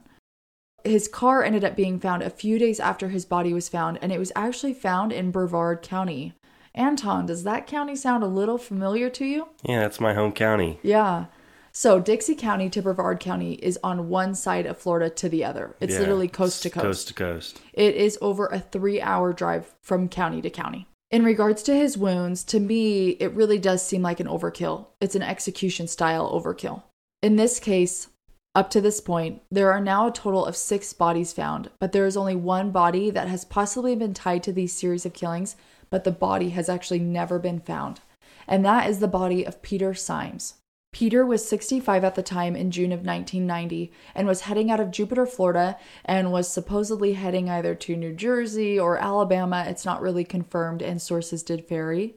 His 0.84 1.06
car 1.06 1.44
ended 1.44 1.64
up 1.64 1.76
being 1.76 2.00
found 2.00 2.22
a 2.22 2.30
few 2.30 2.58
days 2.58 2.80
after 2.80 3.08
his 3.08 3.24
body 3.24 3.54
was 3.54 3.68
found, 3.68 3.98
and 4.02 4.10
it 4.10 4.18
was 4.18 4.32
actually 4.34 4.74
found 4.74 5.12
in 5.12 5.30
Brevard 5.30 5.82
County. 5.82 6.34
Anton, 6.74 7.26
does 7.26 7.44
that 7.44 7.66
county 7.66 7.94
sound 7.94 8.24
a 8.24 8.28
little 8.28 8.58
familiar 8.58 9.08
to 9.10 9.24
you? 9.24 9.48
Yeah, 9.62 9.80
that's 9.80 10.00
my 10.00 10.14
home 10.14 10.32
county. 10.32 10.80
Yeah. 10.82 11.26
So 11.70 12.00
Dixie 12.00 12.34
County 12.34 12.68
to 12.70 12.82
Brevard 12.82 13.18
County 13.18 13.54
is 13.54 13.78
on 13.82 14.08
one 14.10 14.34
side 14.34 14.66
of 14.66 14.76
Florida 14.76 15.08
to 15.08 15.28
the 15.28 15.44
other. 15.44 15.74
It's 15.80 15.94
Yeah, 15.94 16.00
literally 16.00 16.28
coast 16.28 16.62
to 16.64 16.70
coast. 16.70 16.84
Coast 16.84 17.08
to 17.08 17.14
coast. 17.14 17.60
It 17.72 17.94
is 17.94 18.18
over 18.20 18.46
a 18.46 18.58
three 18.60 19.00
hour 19.00 19.32
drive 19.32 19.74
from 19.80 20.08
county 20.08 20.42
to 20.42 20.50
county. 20.50 20.86
In 21.12 21.24
regards 21.24 21.62
to 21.64 21.76
his 21.76 21.98
wounds, 21.98 22.42
to 22.44 22.58
me, 22.58 23.10
it 23.10 23.34
really 23.34 23.58
does 23.58 23.84
seem 23.84 24.00
like 24.00 24.18
an 24.18 24.26
overkill. 24.26 24.86
It's 24.98 25.14
an 25.14 25.20
execution 25.22 25.86
style 25.86 26.32
overkill. 26.32 26.84
In 27.22 27.36
this 27.36 27.60
case, 27.60 28.08
up 28.54 28.70
to 28.70 28.80
this 28.80 28.98
point, 28.98 29.42
there 29.50 29.70
are 29.70 29.80
now 29.80 30.06
a 30.06 30.12
total 30.12 30.46
of 30.46 30.56
six 30.56 30.94
bodies 30.94 31.34
found, 31.34 31.68
but 31.78 31.92
there 31.92 32.06
is 32.06 32.16
only 32.16 32.34
one 32.34 32.70
body 32.70 33.10
that 33.10 33.28
has 33.28 33.44
possibly 33.44 33.94
been 33.94 34.14
tied 34.14 34.42
to 34.44 34.54
these 34.54 34.72
series 34.72 35.04
of 35.04 35.12
killings, 35.12 35.54
but 35.90 36.04
the 36.04 36.10
body 36.10 36.48
has 36.50 36.70
actually 36.70 37.00
never 37.00 37.38
been 37.38 37.60
found. 37.60 38.00
And 38.48 38.64
that 38.64 38.88
is 38.88 39.00
the 39.00 39.06
body 39.06 39.44
of 39.44 39.60
Peter 39.60 39.92
Siems. 39.92 40.54
Peter 40.92 41.24
was 41.24 41.48
65 41.48 42.04
at 42.04 42.14
the 42.14 42.22
time 42.22 42.54
in 42.54 42.70
June 42.70 42.92
of 42.92 43.04
1990 43.04 43.90
and 44.14 44.28
was 44.28 44.42
heading 44.42 44.70
out 44.70 44.78
of 44.78 44.90
Jupiter, 44.90 45.24
Florida, 45.24 45.78
and 46.04 46.30
was 46.30 46.52
supposedly 46.52 47.14
heading 47.14 47.48
either 47.48 47.74
to 47.74 47.96
New 47.96 48.12
Jersey 48.12 48.78
or 48.78 48.98
Alabama. 48.98 49.64
It's 49.66 49.86
not 49.86 50.02
really 50.02 50.22
confirmed, 50.22 50.82
and 50.82 51.00
sources 51.00 51.42
did 51.42 51.66
vary. 51.66 52.14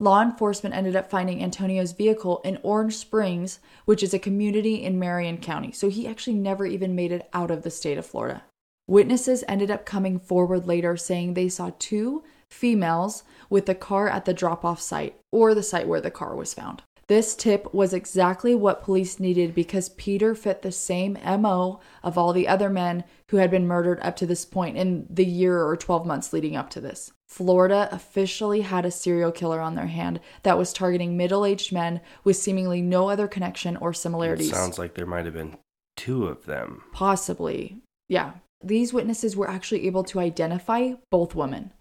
Law 0.00 0.22
enforcement 0.22 0.74
ended 0.74 0.96
up 0.96 1.08
finding 1.08 1.42
Antonio's 1.42 1.92
vehicle 1.92 2.40
in 2.42 2.58
Orange 2.64 2.96
Springs, 2.96 3.60
which 3.84 4.02
is 4.02 4.12
a 4.12 4.18
community 4.18 4.82
in 4.82 4.98
Marion 4.98 5.38
County. 5.38 5.70
So 5.70 5.88
he 5.88 6.08
actually 6.08 6.36
never 6.36 6.66
even 6.66 6.96
made 6.96 7.12
it 7.12 7.28
out 7.32 7.50
of 7.50 7.62
the 7.62 7.70
state 7.70 7.98
of 7.98 8.06
Florida. 8.06 8.42
Witnesses 8.88 9.44
ended 9.46 9.70
up 9.70 9.86
coming 9.86 10.18
forward 10.18 10.66
later 10.66 10.96
saying 10.96 11.34
they 11.34 11.48
saw 11.48 11.70
two 11.78 12.24
females 12.48 13.22
with 13.48 13.66
the 13.66 13.74
car 13.74 14.08
at 14.08 14.24
the 14.24 14.34
drop 14.34 14.64
off 14.64 14.80
site 14.80 15.20
or 15.30 15.54
the 15.54 15.62
site 15.62 15.86
where 15.86 16.00
the 16.00 16.10
car 16.10 16.34
was 16.34 16.52
found. 16.52 16.82
This 17.10 17.34
tip 17.34 17.74
was 17.74 17.92
exactly 17.92 18.54
what 18.54 18.84
police 18.84 19.18
needed 19.18 19.52
because 19.52 19.88
Peter 19.88 20.32
fit 20.32 20.62
the 20.62 20.70
same 20.70 21.18
MO 21.24 21.80
of 22.04 22.16
all 22.16 22.32
the 22.32 22.46
other 22.46 22.70
men 22.70 23.02
who 23.30 23.38
had 23.38 23.50
been 23.50 23.66
murdered 23.66 23.98
up 24.00 24.14
to 24.18 24.26
this 24.26 24.44
point 24.44 24.76
in 24.76 25.08
the 25.10 25.24
year 25.24 25.66
or 25.66 25.76
12 25.76 26.06
months 26.06 26.32
leading 26.32 26.54
up 26.54 26.70
to 26.70 26.80
this. 26.80 27.10
Florida 27.26 27.88
officially 27.90 28.60
had 28.60 28.84
a 28.84 28.92
serial 28.92 29.32
killer 29.32 29.60
on 29.60 29.74
their 29.74 29.88
hand 29.88 30.20
that 30.44 30.56
was 30.56 30.72
targeting 30.72 31.16
middle 31.16 31.44
aged 31.44 31.72
men 31.72 32.00
with 32.22 32.36
seemingly 32.36 32.80
no 32.80 33.10
other 33.10 33.26
connection 33.26 33.76
or 33.78 33.90
It 33.90 33.96
similarities. 33.96 34.52
sounds 34.52 34.78
like 34.78 34.94
there 34.94 35.04
might 35.04 35.24
have 35.24 35.34
been 35.34 35.56
two 35.96 36.28
of 36.28 36.46
them. 36.46 36.84
Possibly. 36.92 37.78
Yeah. 38.08 38.34
These 38.62 38.92
witnesses 38.92 39.34
were 39.34 39.50
actually 39.50 39.88
able 39.88 40.04
to 40.04 40.20
identify 40.20 40.92
both 41.10 41.34
women, 41.34 41.72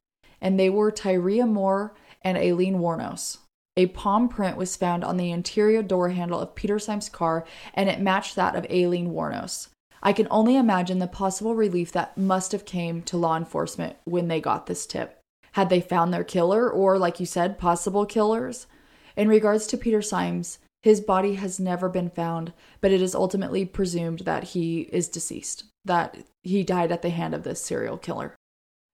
and 0.42 0.60
they 0.60 0.72
were 0.72 0.92
Tyria 0.92 1.48
Moore 1.48 1.94
and 2.24 2.36
Aileen 2.36 2.80
Wuornos. 2.80 3.38
A 3.80 3.86
palm 3.86 4.28
print 4.28 4.58
was 4.58 4.76
found 4.76 5.06
on 5.06 5.16
the 5.16 5.32
interior 5.32 5.82
door 5.82 6.10
handle 6.10 6.38
of 6.38 6.54
Peter 6.54 6.76
Siems' 6.76 7.10
car, 7.10 7.46
and 7.74 7.88
it 7.88 8.02
matched 8.02 8.36
that 8.36 8.54
of 8.54 8.66
Aileen 8.70 9.14
Wuornos. 9.14 9.70
I 10.04 10.12
can 10.12 10.28
only 10.30 10.58
imagine 10.58 11.00
the 11.00 11.08
possible 11.08 11.56
relief 11.56 11.94
that 11.94 12.18
must 12.18 12.52
have 12.52 12.66
came 12.66 13.02
to 13.04 13.16
law 13.16 13.38
enforcement 13.38 13.96
when 14.04 14.28
they 14.28 14.42
got 14.42 14.66
this 14.66 14.86
tip. 14.86 15.22
Had 15.54 15.70
they 15.70 15.80
found 15.80 16.14
their 16.14 16.26
killer, 16.26 16.70
or 16.70 16.98
like 16.98 17.22
you 17.22 17.26
said, 17.26 17.58
possible 17.58 18.06
killers? 18.06 18.68
In 19.16 19.30
regards 19.30 19.66
to 19.68 19.78
Peter 19.78 20.00
Siems, 20.00 20.58
his 20.84 21.00
body 21.00 21.36
has 21.36 21.58
never 21.58 21.88
been 21.88 22.10
found, 22.10 22.52
but 22.82 22.92
it 22.92 23.02
is 23.02 23.16
ultimately 23.16 23.64
presumed 23.64 24.20
that 24.20 24.44
he 24.44 24.90
is 24.92 25.08
deceased, 25.08 25.64
that 25.86 26.18
he 26.44 26.66
died 26.66 26.92
at 26.92 27.02
the 27.02 27.12
hand 27.12 27.34
of 27.34 27.44
this 27.44 27.64
serial 27.64 27.98
killer. 27.98 28.36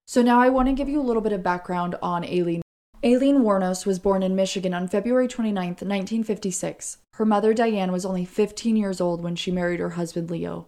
So 0.06 0.22
now 0.22 0.38
I 0.38 0.48
want 0.48 0.68
to 0.68 0.74
give 0.74 0.88
you 0.88 1.00
a 1.00 1.02
little 1.02 1.22
bit 1.22 1.32
of 1.32 1.42
background 1.42 1.96
on 2.00 2.24
Aileen. 2.24 2.62
Aileen 3.04 3.42
Wuornos 3.42 3.84
was 3.84 3.98
born 3.98 4.22
in 4.22 4.34
Michigan 4.34 4.72
on 4.72 4.88
February 4.88 5.28
29, 5.28 5.68
1956. 5.68 6.98
Her 7.14 7.24
mother, 7.24 7.52
Diane, 7.52 7.92
was 7.92 8.06
only 8.06 8.24
15 8.24 8.76
years 8.76 9.00
old 9.00 9.22
when 9.22 9.36
she 9.36 9.50
married 9.50 9.80
her 9.80 9.90
husband, 9.90 10.30
Leo. 10.30 10.66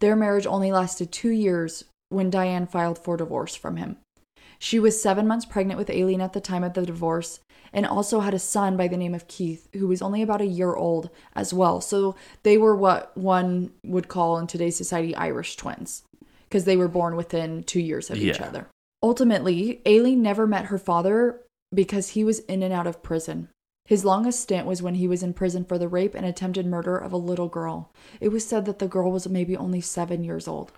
Their 0.00 0.14
marriage 0.14 0.46
only 0.46 0.72
lasted 0.72 1.10
two 1.10 1.30
years 1.30 1.84
when 2.10 2.30
Diane 2.30 2.66
filed 2.66 2.98
for 2.98 3.16
divorce 3.16 3.54
from 3.54 3.76
him. 3.76 3.96
She 4.58 4.78
was 4.78 5.00
seven 5.00 5.26
months 5.26 5.46
pregnant 5.46 5.78
with 5.78 5.88
Aileen 5.88 6.20
at 6.20 6.34
the 6.34 6.40
time 6.40 6.64
of 6.64 6.74
the 6.74 6.84
divorce 6.84 7.40
and 7.72 7.86
also 7.86 8.20
had 8.20 8.34
a 8.34 8.38
son 8.38 8.76
by 8.76 8.88
the 8.88 8.96
name 8.96 9.14
of 9.14 9.28
Keith, 9.28 9.68
who 9.72 9.86
was 9.86 10.02
only 10.02 10.20
about 10.20 10.42
a 10.42 10.46
year 10.46 10.74
old 10.74 11.08
as 11.34 11.54
well. 11.54 11.80
So 11.80 12.14
they 12.42 12.58
were 12.58 12.76
what 12.76 13.16
one 13.16 13.72
would 13.84 14.08
call 14.08 14.38
in 14.38 14.46
today's 14.46 14.76
society 14.76 15.14
Irish 15.14 15.56
twins 15.56 16.02
because 16.48 16.64
they 16.64 16.76
were 16.76 16.88
born 16.88 17.16
within 17.16 17.62
two 17.62 17.80
years 17.80 18.10
of 18.10 18.18
each 18.18 18.40
other. 18.40 18.66
Ultimately, 19.02 19.80
Aileen 19.86 20.20
never 20.20 20.46
met 20.46 20.66
her 20.66 20.78
father 20.78 21.40
because 21.72 22.10
he 22.10 22.24
was 22.24 22.40
in 22.40 22.62
and 22.62 22.72
out 22.72 22.86
of 22.86 23.02
prison. 23.02 23.48
His 23.84 24.04
longest 24.04 24.40
stint 24.40 24.66
was 24.66 24.82
when 24.82 24.94
he 24.94 25.08
was 25.08 25.22
in 25.22 25.34
prison 25.34 25.64
for 25.64 25.78
the 25.78 25.88
rape 25.88 26.14
and 26.14 26.24
attempted 26.24 26.66
murder 26.66 26.96
of 26.96 27.12
a 27.12 27.16
little 27.16 27.48
girl. 27.48 27.90
It 28.20 28.28
was 28.28 28.46
said 28.46 28.64
that 28.66 28.78
the 28.78 28.86
girl 28.86 29.10
was 29.10 29.28
maybe 29.28 29.56
only 29.56 29.80
seven 29.80 30.22
years 30.22 30.46
old. 30.46 30.72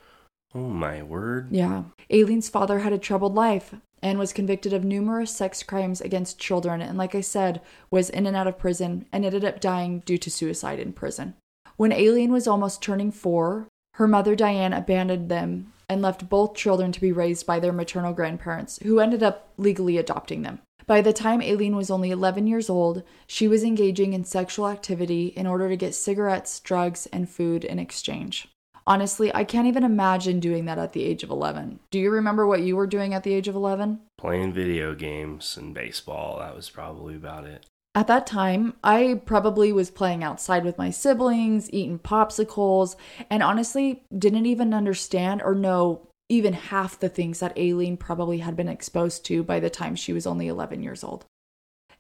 Oh 0.55 0.69
my 0.69 1.03
word. 1.03 1.49
Yeah. 1.51 1.85
Aileen's 2.11 2.49
father 2.49 2.81
had 2.81 2.93
a 2.93 2.99
troubled 2.99 3.35
life 3.35 3.75
and 4.03 4.19
was 4.19 4.33
convicted 4.33 4.73
of 4.73 4.85
numerous 4.85 5.35
sex 5.35 5.63
crimes 5.63 6.01
against 6.01 6.39
children, 6.39 6.81
and 6.81 6.99
like 6.99 7.15
I 7.15 7.21
said, 7.21 7.61
was 7.91 8.11
in 8.11 8.27
and 8.27 8.37
out 8.37 8.47
of 8.47 8.59
prison 8.59 9.07
and 9.13 9.25
ended 9.25 9.45
up 9.45 9.61
dying 9.61 10.01
due 10.01 10.19
to 10.19 10.31
suicide 10.31 10.81
in 10.81 10.93
prison. 10.93 11.35
When 11.77 11.93
Aileen 11.93 12.33
was 12.33 12.49
almost 12.49 12.83
turning 12.83 13.13
four, 13.13 13.69
her 13.95 14.09
mother 14.09 14.35
Diane 14.35 14.73
abandoned 14.73 15.29
them 15.29 15.73
and 15.93 16.01
left 16.03 16.29
both 16.29 16.55
children 16.55 16.91
to 16.91 17.01
be 17.01 17.13
raised 17.13 17.47
by 17.47 17.61
their 17.61 17.73
maternal 17.73 18.15
grandparents, 18.15 18.79
who 18.83 18.99
ended 18.99 19.23
up 19.23 19.53
legally 19.59 19.99
adopting 19.99 20.43
them. 20.43 20.61
By 20.87 21.03
the 21.03 21.13
time 21.13 21.41
Aileen 21.41 21.77
was 21.77 21.91
only 21.91 22.11
11 22.11 22.47
years 22.47 22.69
old, 22.69 23.03
she 23.27 23.47
was 23.47 23.63
engaging 23.63 24.15
in 24.15 24.25
sexual 24.25 24.69
activity 24.69 25.27
in 25.29 25.47
order 25.47 25.69
to 25.69 25.77
get 25.77 25.95
cigarettes, 25.95 26.59
drugs, 26.61 27.07
and 27.13 27.29
food 27.29 27.65
in 27.65 27.79
exchange. 27.79 28.49
Honestly, 28.85 29.33
I 29.33 29.45
can't 29.45 29.69
even 29.69 29.85
imagine 29.85 30.41
doing 30.41 30.65
that 30.65 30.79
at 30.79 30.93
the 30.93 31.05
age 31.05 31.23
of 31.23 31.31
11. 31.31 31.79
Do 31.91 32.01
you 32.01 32.11
remember 32.11 32.47
what 32.47 32.63
you 32.63 32.75
were 32.75 32.89
doing 32.89 33.15
at 33.15 33.23
the 33.23 33.33
age 33.33 33.47
of 33.47 33.55
11? 33.55 34.01
Playing 34.19 34.53
video 34.53 34.95
games 34.95 35.57
and 35.57 35.73
baseball. 35.73 36.41
That 36.41 36.57
was 36.57 36.69
probably 36.69 37.15
about 37.15 37.45
it. 37.45 37.67
At 37.95 38.07
that 38.07 38.27
time, 38.27 38.75
I 38.83 39.21
probably 39.27 39.71
was 39.71 39.91
playing 39.91 40.25
outside 40.25 40.65
with 40.65 40.79
my 40.79 40.91
siblings, 40.91 41.71
eating 41.73 41.99
popsicles, 41.99 42.97
and 43.29 43.43
honestly 43.43 44.03
didn't 44.17 44.47
even 44.47 44.73
understand 44.73 45.43
or 45.43 45.55
know 45.55 46.09
even 46.31 46.55
half 46.55 46.99
the 46.99 47.11
things 47.11 47.41
that 47.41 47.57
Aileen 47.59 47.99
probably 47.99 48.39
had 48.39 48.57
been 48.57 48.69
exposed 48.69 49.27
to 49.27 49.43
by 49.43 49.61
the 49.61 49.69
time 49.69 49.95
she 49.95 50.15
was 50.15 50.27
only 50.27 50.49
11 50.49 50.83
years 50.83 51.05
old. 51.05 51.27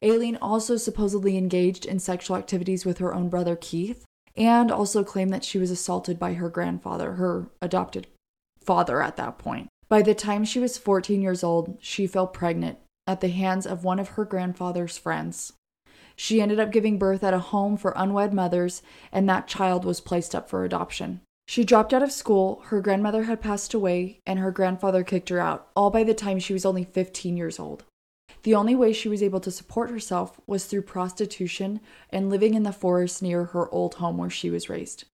Aileen 0.02 0.38
also 0.40 0.78
supposedly 0.78 1.36
engaged 1.36 1.84
in 1.84 1.98
sexual 1.98 2.36
activities 2.36 2.86
with 2.86 2.96
her 2.96 3.14
own 3.14 3.28
brother 3.28 3.54
Keith 3.54 4.04
and 4.34 4.70
also 4.70 5.04
claimed 5.04 5.32
that 5.34 5.44
she 5.44 5.58
was 5.58 5.70
assaulted 5.70 6.18
by 6.18 6.32
her 6.34 6.48
grandfather, 6.48 7.12
her 7.12 7.50
adopted 7.60 8.06
father 8.64 9.02
at 9.02 9.16
that 9.16 9.36
point. 9.36 9.68
By 9.90 10.00
the 10.00 10.14
time 10.14 10.46
she 10.46 10.58
was 10.58 10.78
14 10.78 11.20
years 11.20 11.44
old, 11.44 11.76
she 11.80 12.06
fell 12.06 12.26
pregnant 12.26 12.78
at 13.06 13.20
the 13.20 13.28
hands 13.28 13.66
of 13.66 13.84
one 13.84 13.98
of 13.98 14.10
her 14.10 14.24
grandfather's 14.24 14.96
friends. 14.96 15.52
She 16.16 16.40
ended 16.40 16.60
up 16.60 16.72
giving 16.72 16.98
birth 16.98 17.22
at 17.24 17.34
a 17.34 17.38
home 17.38 17.76
for 17.76 17.92
unwed 17.96 18.32
mothers, 18.32 18.82
and 19.10 19.28
that 19.28 19.48
child 19.48 19.84
was 19.84 20.00
placed 20.00 20.34
up 20.34 20.48
for 20.48 20.64
adoption. 20.64 21.20
She 21.46 21.64
dropped 21.64 21.92
out 21.92 22.02
of 22.02 22.12
school, 22.12 22.62
her 22.66 22.80
grandmother 22.80 23.24
had 23.24 23.40
passed 23.40 23.74
away, 23.74 24.20
and 24.24 24.38
her 24.38 24.50
grandfather 24.50 25.04
kicked 25.04 25.28
her 25.28 25.40
out, 25.40 25.68
all 25.74 25.90
by 25.90 26.04
the 26.04 26.14
time 26.14 26.38
she 26.38 26.52
was 26.52 26.64
only 26.64 26.84
15 26.84 27.36
years 27.36 27.58
old. 27.58 27.84
The 28.42 28.54
only 28.54 28.74
way 28.74 28.92
she 28.92 29.08
was 29.08 29.22
able 29.22 29.40
to 29.40 29.50
support 29.50 29.90
herself 29.90 30.40
was 30.46 30.66
through 30.66 30.82
prostitution 30.82 31.80
and 32.10 32.30
living 32.30 32.54
in 32.54 32.62
the 32.62 32.72
forest 32.72 33.22
near 33.22 33.46
her 33.46 33.72
old 33.72 33.94
home 33.94 34.18
where 34.18 34.30
she 34.30 34.50
was 34.50 34.68
raised. 34.68 35.04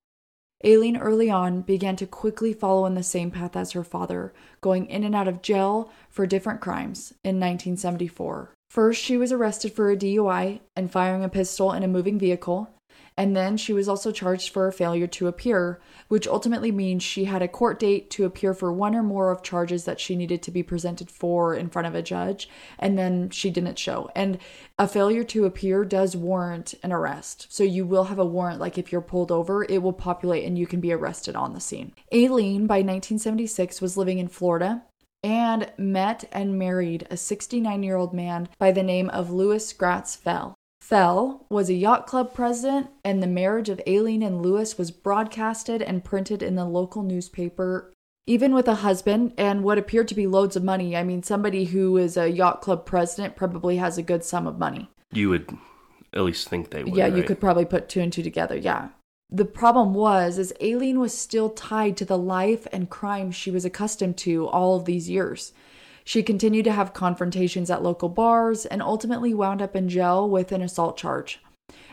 Aileen 0.64 0.97
early 0.97 1.31
on 1.31 1.62
began 1.62 1.95
to 1.97 2.07
quickly 2.07 2.52
follow 2.52 2.85
in 2.87 2.95
the 2.95 3.02
same 3.02 3.31
path 3.31 3.55
as 3.55 3.73
her 3.73 3.85
father, 3.85 4.33
going 4.61 4.87
in 4.87 5.05
and 5.05 5.14
out 5.14 5.28
of 5.28 5.43
jail 5.43 5.90
for 6.09 6.26
different 6.26 6.61
crimes 6.61 7.12
in 7.23 7.37
1974. 7.37 8.50
First, 8.68 9.02
she 9.02 9.16
was 9.16 9.32
arrested 9.32 9.72
for 9.72 9.90
a 9.90 9.96
DUI 9.96 10.60
and 10.76 10.90
firing 10.90 11.25
a 11.25 11.28
pistol 11.28 11.72
in 11.72 11.82
a 11.82 11.88
moving 11.88 12.18
vehicle, 12.18 12.68
and 13.16 13.34
then 13.34 13.56
she 13.56 13.72
was 13.72 13.88
also 13.88 14.12
charged 14.12 14.52
for 14.52 14.68
a 14.68 14.72
failure 14.72 15.08
to 15.08 15.26
appear, 15.26 15.80
which 16.06 16.28
ultimately 16.28 16.70
means 16.70 17.02
she 17.02 17.25
had 17.25 17.42
a 17.42 17.48
court 17.48 17.80
date 17.80 18.10
to 18.10 18.25
appear 18.25 18.54
for 18.54 18.72
one 18.72 18.94
or 18.94 19.02
more 19.02 19.32
of 19.32 19.42
charges 19.42 19.84
that 19.87 19.98
she 19.98 20.14
needed 20.14 20.42
to 20.42 20.52
be 20.52 20.62
presented 20.62 21.10
for 21.10 21.54
in 21.54 21.68
front 21.68 21.88
of 21.88 21.96
a 21.96 22.02
judge, 22.02 22.48
and 22.78 22.96
then 22.96 23.30
she 23.30 23.50
didn't 23.50 23.78
show. 23.78 24.08
And 24.14 24.38
a 24.78 24.87
failure 24.87 25.25
to 25.25 25.46
appear 25.46 25.84
does 25.84 26.14
warrant 26.14 26.75
an 26.82 26.92
arrest. 26.92 27.46
So 27.48 27.64
you 27.64 27.84
will 27.84 28.04
have 28.04 28.20
a 28.20 28.25
warrant, 28.25 28.60
like 28.60 28.78
if 28.78 28.92
you're 28.92 29.00
pulled 29.00 29.32
over, 29.32 29.64
it 29.64 29.82
will 29.82 29.92
populate 29.92 30.44
and 30.44 30.56
you 30.56 30.68
can 30.68 30.80
be 30.80 30.92
arrested 30.92 31.34
on 31.34 31.54
the 31.54 31.60
scene. 31.60 31.94
Aileen, 32.14 32.68
by 32.68 32.76
1976, 32.76 33.80
was 33.80 33.96
living 33.96 34.18
in 34.18 34.28
Florida 34.28 34.84
and 35.22 35.70
met 35.76 36.25
and 36.32 36.58
married 36.58 37.06
a 37.10 37.16
69 37.16 37.82
year 37.82 37.96
old 37.96 38.14
man 38.14 38.48
by 38.58 38.72
the 38.72 38.82
name 38.82 39.10
of 39.10 39.30
Lewis 39.30 39.72
Gratz 39.72 40.16
Fell. 40.16 40.54
Fell 40.80 41.46
was 41.50 41.68
a 41.68 41.75
yacht 41.75 42.06
club 42.06 42.32
president, 42.32 42.88
and 43.04 43.22
the 43.22 43.26
marriage 43.26 43.68
of 43.68 43.80
Aileen 43.87 44.22
and 44.22 44.40
Lewis 44.40 44.78
was 44.78 44.90
broadcasted 44.90 45.82
and 45.82 46.04
printed 46.04 46.42
in 46.42 46.54
the 46.54 46.64
local 46.64 47.02
newspaper. 47.02 47.92
Even 48.26 48.54
with 48.54 48.68
a 48.68 48.76
husband 48.76 49.32
and 49.37 49.64
what 49.64 49.78
appeared 49.78 50.08
to 50.08 50.14
be 50.14 50.26
loads 50.26 50.54
of 50.54 50.62
money, 50.62 50.96
I 50.96 51.02
mean, 51.02 51.22
somebody 51.22 51.64
who 51.64 51.96
is 51.96 52.16
a 52.16 52.30
yacht 52.30 52.60
club 52.60 52.87
president 52.87 53.37
probably 53.37 53.76
has 53.78 53.98
a 53.98 54.02
good 54.02 54.22
sum 54.22 54.46
of 54.46 54.58
money. 54.58 54.90
You 55.12 55.30
would 55.30 55.50
at 56.12 56.22
least 56.22 56.48
think 56.48 56.70
they 56.70 56.84
would. 56.84 56.94
yeah, 56.94 57.06
you 57.06 57.16
right? 57.16 57.26
could 57.26 57.40
probably 57.40 57.64
put 57.64 57.88
two 57.88 58.00
and 58.00 58.12
two 58.12 58.22
together. 58.22 58.56
Yeah. 58.56 58.88
The 59.30 59.44
problem 59.44 59.92
was 59.92 60.38
is 60.38 60.54
Aileen 60.62 60.99
was 60.99 61.16
still 61.16 61.50
tied 61.50 61.97
to 61.99 62.04
the 62.06 62.16
life 62.16 62.66
and 62.73 62.88
crime 62.88 63.30
she 63.30 63.50
was 63.50 63.64
accustomed 63.64 64.16
to 64.18 64.47
all 64.49 64.76
of 64.76 64.87
these 64.87 65.11
years. 65.11 65.52
She 66.02 66.23
continued 66.23 66.64
to 66.64 66.73
have 66.73 66.94
confrontations 66.94 67.70
at 67.70 67.82
local 67.82 68.08
bars 68.08 68.64
and 68.64 68.80
ultimately 68.80 69.35
wound 69.35 69.61
up 69.61 69.76
in 69.76 69.90
jail 69.90 70.26
with 70.28 70.52
an 70.52 70.62
assault 70.62 70.97
charge. 70.97 71.40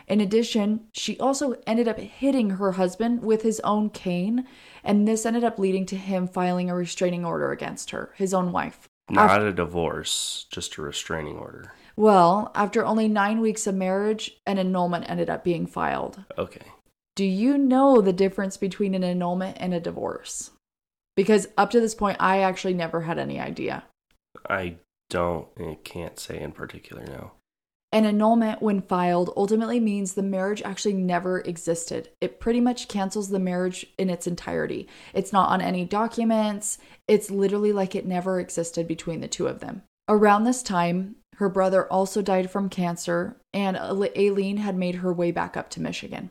In 0.08 0.22
addition, 0.22 0.86
she 0.92 1.18
also 1.18 1.56
ended 1.66 1.86
up 1.86 1.98
hitting 1.98 2.50
her 2.50 2.72
husband 2.72 3.22
with 3.22 3.42
his 3.42 3.60
own 3.60 3.90
cane, 3.90 4.46
and 4.82 5.06
this 5.06 5.26
ended 5.26 5.44
up 5.44 5.58
leading 5.58 5.84
to 5.86 5.96
him 5.96 6.28
filing 6.28 6.70
a 6.70 6.74
restraining 6.74 7.26
order 7.26 7.50
against 7.50 7.90
her, 7.90 8.14
his 8.16 8.32
own 8.32 8.52
wife. 8.52 8.88
Not 9.10 9.42
a 9.42 9.52
divorce, 9.52 10.46
just 10.50 10.78
a 10.78 10.82
restraining 10.82 11.36
order. 11.36 11.72
Well, 11.96 12.52
after 12.54 12.86
only 12.86 13.08
nine 13.08 13.40
weeks 13.40 13.66
of 13.66 13.74
marriage, 13.74 14.38
an 14.46 14.58
annulment 14.58 15.10
ended 15.10 15.28
up 15.28 15.44
being 15.44 15.66
filed. 15.66 16.22
Okay. 16.38 16.62
Do 17.16 17.24
you 17.24 17.56
know 17.56 18.02
the 18.02 18.12
difference 18.12 18.58
between 18.58 18.94
an 18.94 19.02
annulment 19.02 19.56
and 19.58 19.72
a 19.72 19.80
divorce? 19.80 20.50
Because 21.16 21.48
up 21.56 21.70
to 21.70 21.80
this 21.80 21.94
point, 21.94 22.18
I 22.20 22.40
actually 22.40 22.74
never 22.74 23.00
had 23.00 23.18
any 23.18 23.40
idea. 23.40 23.84
I 24.50 24.76
don't, 25.08 25.48
I 25.58 25.78
can't 25.82 26.20
say 26.20 26.38
in 26.38 26.52
particular, 26.52 27.04
no. 27.06 27.32
An 27.90 28.04
annulment, 28.04 28.60
when 28.60 28.82
filed, 28.82 29.32
ultimately 29.34 29.80
means 29.80 30.12
the 30.12 30.22
marriage 30.22 30.60
actually 30.60 30.92
never 30.92 31.40
existed. 31.40 32.10
It 32.20 32.38
pretty 32.38 32.60
much 32.60 32.88
cancels 32.88 33.30
the 33.30 33.38
marriage 33.38 33.86
in 33.96 34.10
its 34.10 34.26
entirety. 34.26 34.86
It's 35.14 35.32
not 35.32 35.48
on 35.48 35.62
any 35.62 35.86
documents, 35.86 36.76
it's 37.08 37.30
literally 37.30 37.72
like 37.72 37.94
it 37.94 38.04
never 38.04 38.38
existed 38.40 38.86
between 38.86 39.22
the 39.22 39.28
two 39.28 39.46
of 39.46 39.60
them. 39.60 39.84
Around 40.06 40.44
this 40.44 40.62
time, 40.62 41.16
her 41.36 41.48
brother 41.48 41.90
also 41.90 42.20
died 42.20 42.50
from 42.50 42.68
cancer, 42.68 43.38
and 43.54 43.78
Aileen 43.78 44.58
had 44.58 44.76
made 44.76 44.96
her 44.96 45.14
way 45.14 45.30
back 45.30 45.56
up 45.56 45.70
to 45.70 45.80
Michigan. 45.80 46.28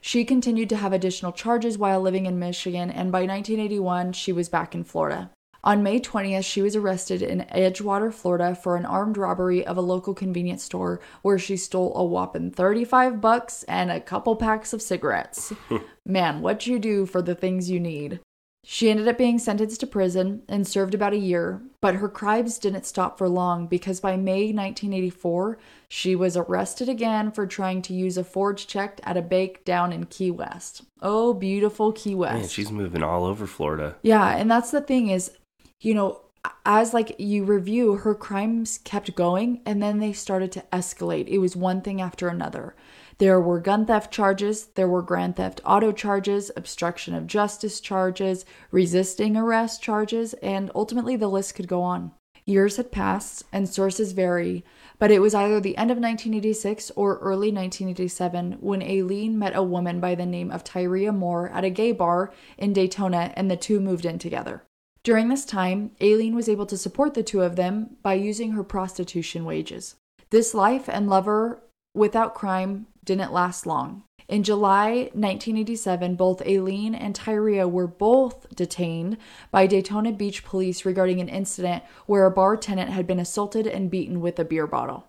She 0.00 0.24
continued 0.24 0.68
to 0.70 0.76
have 0.76 0.92
additional 0.92 1.32
charges 1.32 1.76
while 1.76 2.00
living 2.00 2.26
in 2.26 2.38
Michigan, 2.38 2.90
and 2.90 3.12
by 3.12 3.20
1981, 3.20 4.12
she 4.12 4.32
was 4.32 4.48
back 4.48 4.74
in 4.74 4.84
Florida. 4.84 5.30
On 5.62 5.82
May 5.82 6.00
20th, 6.00 6.44
she 6.44 6.62
was 6.62 6.74
arrested 6.74 7.20
in 7.20 7.44
Edgewater, 7.52 8.12
Florida 8.12 8.54
for 8.54 8.76
an 8.76 8.86
armed 8.86 9.18
robbery 9.18 9.66
of 9.66 9.76
a 9.76 9.82
local 9.82 10.14
convenience 10.14 10.62
store 10.62 11.00
where 11.20 11.38
she 11.38 11.58
stole 11.58 11.94
a 11.94 12.02
whopping 12.02 12.50
35 12.50 13.20
bucks 13.20 13.62
and 13.64 13.90
a 13.90 14.00
couple 14.00 14.36
packs 14.36 14.72
of 14.72 14.80
cigarettes. 14.80 15.52
Man, 16.06 16.40
what 16.40 16.66
you 16.66 16.78
do 16.78 17.04
for 17.04 17.20
the 17.20 17.34
things 17.34 17.68
you 17.68 17.78
need. 17.78 18.20
She 18.62 18.90
ended 18.90 19.08
up 19.08 19.16
being 19.16 19.38
sentenced 19.38 19.80
to 19.80 19.86
prison 19.86 20.42
and 20.48 20.66
served 20.66 20.94
about 20.94 21.14
a 21.14 21.18
year, 21.18 21.62
but 21.80 21.94
her 21.94 22.08
crimes 22.08 22.58
didn't 22.58 22.84
stop 22.84 23.16
for 23.16 23.28
long 23.28 23.66
because 23.66 24.00
by 24.00 24.16
May 24.16 24.52
1984, 24.52 25.58
she 25.88 26.14
was 26.14 26.36
arrested 26.36 26.88
again 26.88 27.32
for 27.32 27.46
trying 27.46 27.80
to 27.82 27.94
use 27.94 28.18
a 28.18 28.24
forged 28.24 28.68
check 28.68 29.00
at 29.02 29.16
a 29.16 29.22
bake 29.22 29.64
down 29.64 29.92
in 29.92 30.06
Key 30.06 30.30
West. 30.30 30.82
Oh, 31.00 31.32
beautiful 31.32 31.92
Key 31.92 32.14
West. 32.14 32.34
Man, 32.34 32.48
she's 32.48 32.70
moving 32.70 33.02
all 33.02 33.24
over 33.24 33.46
Florida. 33.46 33.96
Yeah, 34.02 34.36
and 34.36 34.50
that's 34.50 34.70
the 34.70 34.82
thing 34.82 35.08
is, 35.08 35.32
you 35.80 35.94
know, 35.94 36.20
as 36.64 36.92
like 36.92 37.16
you 37.18 37.44
review, 37.44 37.96
her 37.96 38.14
crimes 38.14 38.78
kept 38.84 39.14
going 39.14 39.60
and 39.64 39.82
then 39.82 39.98
they 39.98 40.12
started 40.12 40.52
to 40.52 40.64
escalate. 40.72 41.28
It 41.28 41.38
was 41.38 41.56
one 41.56 41.80
thing 41.80 42.00
after 42.00 42.28
another. 42.28 42.74
There 43.20 43.38
were 43.38 43.60
gun 43.60 43.84
theft 43.84 44.10
charges, 44.10 44.68
there 44.76 44.88
were 44.88 45.02
grand 45.02 45.36
theft 45.36 45.60
auto 45.66 45.92
charges, 45.92 46.50
obstruction 46.56 47.14
of 47.14 47.26
justice 47.26 47.78
charges, 47.78 48.46
resisting 48.70 49.36
arrest 49.36 49.82
charges, 49.82 50.32
and 50.42 50.70
ultimately 50.74 51.16
the 51.16 51.28
list 51.28 51.54
could 51.54 51.68
go 51.68 51.82
on. 51.82 52.12
Years 52.46 52.78
had 52.78 52.90
passed, 52.90 53.44
and 53.52 53.68
sources 53.68 54.12
vary, 54.12 54.64
but 54.98 55.10
it 55.10 55.18
was 55.18 55.34
either 55.34 55.60
the 55.60 55.76
end 55.76 55.90
of 55.90 55.98
1986 55.98 56.92
or 56.96 57.18
early 57.18 57.52
1987 57.52 58.52
when 58.52 58.82
Aileen 58.82 59.38
met 59.38 59.54
a 59.54 59.62
woman 59.62 60.00
by 60.00 60.14
the 60.14 60.24
name 60.24 60.50
of 60.50 60.64
Tyria 60.64 61.14
Moore 61.14 61.50
at 61.50 61.62
a 61.62 61.68
gay 61.68 61.92
bar 61.92 62.32
in 62.56 62.72
Daytona, 62.72 63.34
and 63.36 63.50
the 63.50 63.56
two 63.58 63.80
moved 63.80 64.06
in 64.06 64.18
together. 64.18 64.62
During 65.02 65.28
this 65.28 65.44
time, 65.44 65.90
Aileen 66.00 66.34
was 66.34 66.48
able 66.48 66.64
to 66.64 66.78
support 66.78 67.12
the 67.12 67.22
two 67.22 67.42
of 67.42 67.56
them 67.56 67.98
by 68.02 68.14
using 68.14 68.52
her 68.52 68.64
prostitution 68.64 69.44
wages. 69.44 69.96
This 70.30 70.54
life 70.54 70.88
and 70.88 71.10
lover 71.10 71.60
without 71.94 72.34
crime 72.34 72.86
didn't 73.04 73.32
last 73.32 73.66
long. 73.66 74.04
In 74.28 74.44
July 74.44 75.10
1987, 75.12 76.14
both 76.14 76.40
Aileen 76.46 76.94
and 76.94 77.16
Tyria 77.16 77.68
were 77.68 77.88
both 77.88 78.46
detained 78.54 79.16
by 79.50 79.66
Daytona 79.66 80.12
Beach 80.12 80.44
police 80.44 80.84
regarding 80.84 81.20
an 81.20 81.28
incident 81.28 81.82
where 82.06 82.26
a 82.26 82.30
bar 82.30 82.56
tenant 82.56 82.90
had 82.90 83.08
been 83.08 83.18
assaulted 83.18 83.66
and 83.66 83.90
beaten 83.90 84.20
with 84.20 84.38
a 84.38 84.44
beer 84.44 84.68
bottle. 84.68 85.08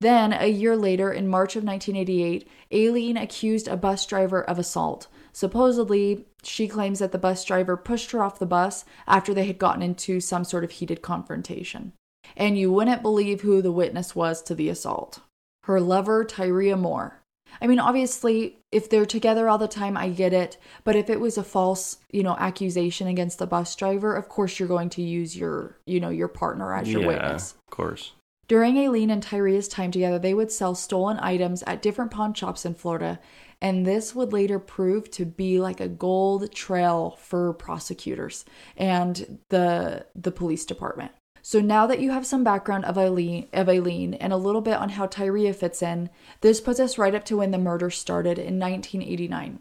Then, 0.00 0.34
a 0.34 0.48
year 0.48 0.76
later, 0.76 1.10
in 1.10 1.26
March 1.26 1.56
of 1.56 1.64
1988, 1.64 2.46
Aileen 2.70 3.16
accused 3.16 3.66
a 3.66 3.78
bus 3.78 4.04
driver 4.04 4.42
of 4.42 4.58
assault. 4.58 5.06
Supposedly, 5.32 6.26
she 6.42 6.68
claims 6.68 6.98
that 6.98 7.12
the 7.12 7.18
bus 7.18 7.46
driver 7.46 7.78
pushed 7.78 8.10
her 8.10 8.22
off 8.22 8.38
the 8.38 8.44
bus 8.44 8.84
after 9.06 9.32
they 9.32 9.46
had 9.46 9.58
gotten 9.58 9.80
into 9.80 10.20
some 10.20 10.44
sort 10.44 10.64
of 10.64 10.72
heated 10.72 11.00
confrontation. 11.00 11.94
And 12.36 12.58
you 12.58 12.70
wouldn't 12.70 13.00
believe 13.00 13.40
who 13.40 13.62
the 13.62 13.72
witness 13.72 14.14
was 14.14 14.42
to 14.42 14.54
the 14.54 14.68
assault 14.68 15.20
her 15.64 15.80
lover, 15.80 16.24
Tyria 16.24 16.78
Moore. 16.78 17.20
I 17.60 17.66
mean, 17.66 17.78
obviously, 17.78 18.58
if 18.72 18.90
they're 18.90 19.06
together 19.06 19.48
all 19.48 19.58
the 19.58 19.68
time, 19.68 19.96
I 19.96 20.08
get 20.08 20.32
it. 20.32 20.56
But 20.82 20.96
if 20.96 21.08
it 21.08 21.20
was 21.20 21.38
a 21.38 21.44
false, 21.44 21.98
you 22.10 22.22
know, 22.22 22.36
accusation 22.38 23.06
against 23.06 23.38
the 23.38 23.46
bus 23.46 23.74
driver, 23.76 24.14
of 24.14 24.28
course 24.28 24.58
you're 24.58 24.68
going 24.68 24.90
to 24.90 25.02
use 25.02 25.36
your, 25.36 25.78
you 25.86 26.00
know, 26.00 26.10
your 26.10 26.28
partner 26.28 26.74
as 26.74 26.90
your 26.90 27.02
yeah, 27.02 27.06
witness. 27.06 27.52
of 27.52 27.70
course. 27.70 28.12
During 28.46 28.76
Aileen 28.76 29.10
and 29.10 29.22
Tyria's 29.22 29.68
time 29.68 29.90
together, 29.90 30.18
they 30.18 30.34
would 30.34 30.52
sell 30.52 30.74
stolen 30.74 31.18
items 31.20 31.62
at 31.62 31.80
different 31.80 32.10
pawn 32.10 32.34
shops 32.34 32.66
in 32.66 32.74
Florida, 32.74 33.18
and 33.62 33.86
this 33.86 34.14
would 34.14 34.34
later 34.34 34.58
prove 34.58 35.10
to 35.12 35.24
be 35.24 35.58
like 35.58 35.80
a 35.80 35.88
gold 35.88 36.52
trail 36.52 37.16
for 37.18 37.54
prosecutors 37.54 38.44
and 38.76 39.38
the 39.48 40.04
the 40.14 40.30
police 40.30 40.66
department. 40.66 41.12
So 41.46 41.60
now 41.60 41.86
that 41.88 42.00
you 42.00 42.10
have 42.10 42.24
some 42.24 42.42
background 42.42 42.86
of 42.86 42.96
Aileen, 42.96 43.48
of 43.52 43.68
Aileen 43.68 44.14
and 44.14 44.32
a 44.32 44.38
little 44.38 44.62
bit 44.62 44.78
on 44.78 44.88
how 44.88 45.06
Tyria 45.06 45.54
fits 45.54 45.82
in, 45.82 46.08
this 46.40 46.58
puts 46.58 46.80
us 46.80 46.96
right 46.96 47.14
up 47.14 47.26
to 47.26 47.36
when 47.36 47.50
the 47.50 47.58
murder 47.58 47.90
started 47.90 48.38
in 48.38 48.58
1989. 48.58 49.60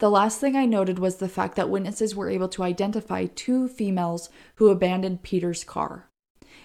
The 0.00 0.10
last 0.10 0.40
thing 0.40 0.56
I 0.56 0.66
noted 0.66 0.98
was 0.98 1.16
the 1.16 1.28
fact 1.28 1.54
that 1.54 1.70
witnesses 1.70 2.16
were 2.16 2.28
able 2.28 2.48
to 2.48 2.64
identify 2.64 3.26
two 3.26 3.68
females 3.68 4.28
who 4.56 4.70
abandoned 4.70 5.22
Peter's 5.22 5.62
car. 5.62 6.10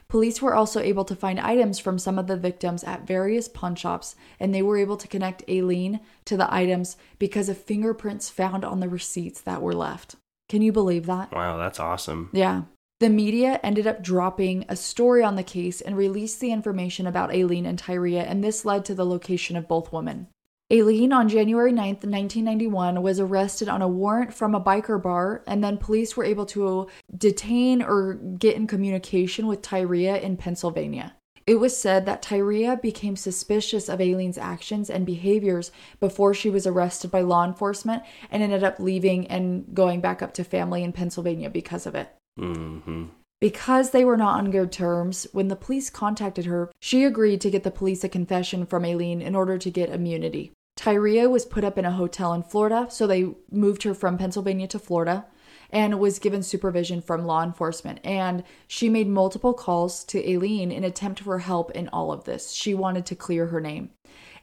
Police 0.07 0.41
were 0.41 0.55
also 0.55 0.79
able 0.79 1.05
to 1.05 1.15
find 1.15 1.39
items 1.39 1.77
from 1.77 1.99
some 1.99 2.17
of 2.17 2.25
the 2.25 2.35
victims 2.35 2.83
at 2.83 3.05
various 3.05 3.47
pawn 3.47 3.75
shops, 3.75 4.15
and 4.39 4.51
they 4.51 4.63
were 4.63 4.77
able 4.77 4.97
to 4.97 5.07
connect 5.07 5.47
Aileen 5.47 5.99
to 6.25 6.35
the 6.35 6.51
items 6.51 6.97
because 7.19 7.49
of 7.49 7.57
fingerprints 7.59 8.31
found 8.31 8.65
on 8.65 8.79
the 8.79 8.89
receipts 8.89 9.41
that 9.41 9.61
were 9.61 9.75
left. 9.75 10.15
Can 10.47 10.63
you 10.63 10.71
believe 10.71 11.05
that? 11.05 11.31
Wow, 11.31 11.57
that's 11.57 11.79
awesome. 11.79 12.31
Yeah. 12.33 12.63
The 12.99 13.09
media 13.09 13.61
ended 13.63 13.87
up 13.87 14.03
dropping 14.03 14.65
a 14.67 14.75
story 14.75 15.23
on 15.23 15.37
the 15.37 15.43
case 15.43 15.79
and 15.79 15.95
released 15.95 16.41
the 16.41 16.51
information 16.51 17.07
about 17.07 17.31
Aileen 17.31 17.65
and 17.65 17.81
Tyria, 17.81 18.29
and 18.29 18.43
this 18.43 18.65
led 18.65 18.83
to 18.85 18.93
the 18.93 19.05
location 19.05 19.55
of 19.55 19.69
both 19.69 19.93
women. 19.93 20.27
Aileen, 20.71 21.13
on 21.13 21.29
January 21.29 21.71
9th, 21.71 22.03
1991, 22.03 23.01
was 23.01 23.19
arrested 23.21 23.69
on 23.69 23.81
a 23.81 23.87
warrant 23.87 24.33
from 24.33 24.53
a 24.53 24.59
biker 24.59 25.01
bar, 25.01 25.43
and 25.47 25.63
then 25.63 25.77
police 25.77 26.17
were 26.17 26.25
able 26.25 26.45
to 26.47 26.87
detain 27.17 27.81
or 27.81 28.15
get 28.15 28.57
in 28.57 28.67
communication 28.67 29.47
with 29.47 29.61
Tyria 29.61 30.21
in 30.21 30.35
Pennsylvania. 30.35 31.15
It 31.47 31.55
was 31.55 31.75
said 31.75 32.05
that 32.05 32.21
Tyria 32.21 32.79
became 32.79 33.15
suspicious 33.15 33.87
of 33.87 34.01
Aileen's 34.01 34.37
actions 34.37 34.89
and 34.89 35.05
behaviors 35.05 35.71
before 36.01 36.33
she 36.33 36.49
was 36.49 36.67
arrested 36.67 37.09
by 37.09 37.21
law 37.21 37.45
enforcement 37.45 38.03
and 38.29 38.43
ended 38.43 38.63
up 38.63 38.77
leaving 38.77 39.25
and 39.27 39.73
going 39.73 40.01
back 40.01 40.21
up 40.21 40.33
to 40.33 40.43
family 40.43 40.83
in 40.83 40.91
Pennsylvania 40.91 41.49
because 41.49 41.87
of 41.87 41.95
it. 41.95 42.09
Mm-hmm. 42.39 43.05
Because 43.39 43.91
they 43.91 44.03
were 44.03 44.17
not 44.17 44.37
on 44.37 44.51
good 44.51 44.71
terms, 44.71 45.25
when 45.31 45.47
the 45.47 45.55
police 45.55 45.89
contacted 45.89 46.45
her, 46.45 46.71
she 46.79 47.05
agreed 47.05 47.39
to 47.41 47.49
get 47.49 47.63
the 47.63 47.71
police 47.71 48.03
a 48.03 48.09
confession 48.09 48.65
from 48.65 48.83
Aileen 48.83 49.21
in 49.21 49.35
order 49.35 49.57
to 49.57 49.71
get 49.71 49.89
immunity. 49.89 50.51
Tyria 50.77 51.29
was 51.29 51.45
put 51.45 51.63
up 51.63 51.77
in 51.77 51.85
a 51.85 51.91
hotel 51.91 52.33
in 52.33 52.43
Florida, 52.43 52.87
so 52.89 53.05
they 53.05 53.33
moved 53.51 53.83
her 53.83 53.93
from 53.93 54.17
Pennsylvania 54.17 54.67
to 54.67 54.79
Florida 54.79 55.25
and 55.71 55.99
was 55.99 56.19
given 56.19 56.41
supervision 56.41 57.01
from 57.01 57.25
law 57.25 57.43
enforcement. 57.43 57.99
And 58.03 58.43
she 58.67 58.89
made 58.89 59.07
multiple 59.07 59.53
calls 59.53 60.03
to 60.05 60.29
Aileen 60.29 60.71
in 60.71 60.83
attempt 60.83 61.19
for 61.21 61.39
help 61.39 61.71
in 61.71 61.89
all 61.89 62.11
of 62.11 62.23
this. 62.23 62.51
She 62.51 62.73
wanted 62.73 63.05
to 63.07 63.15
clear 63.15 63.47
her 63.47 63.61
name. 63.61 63.91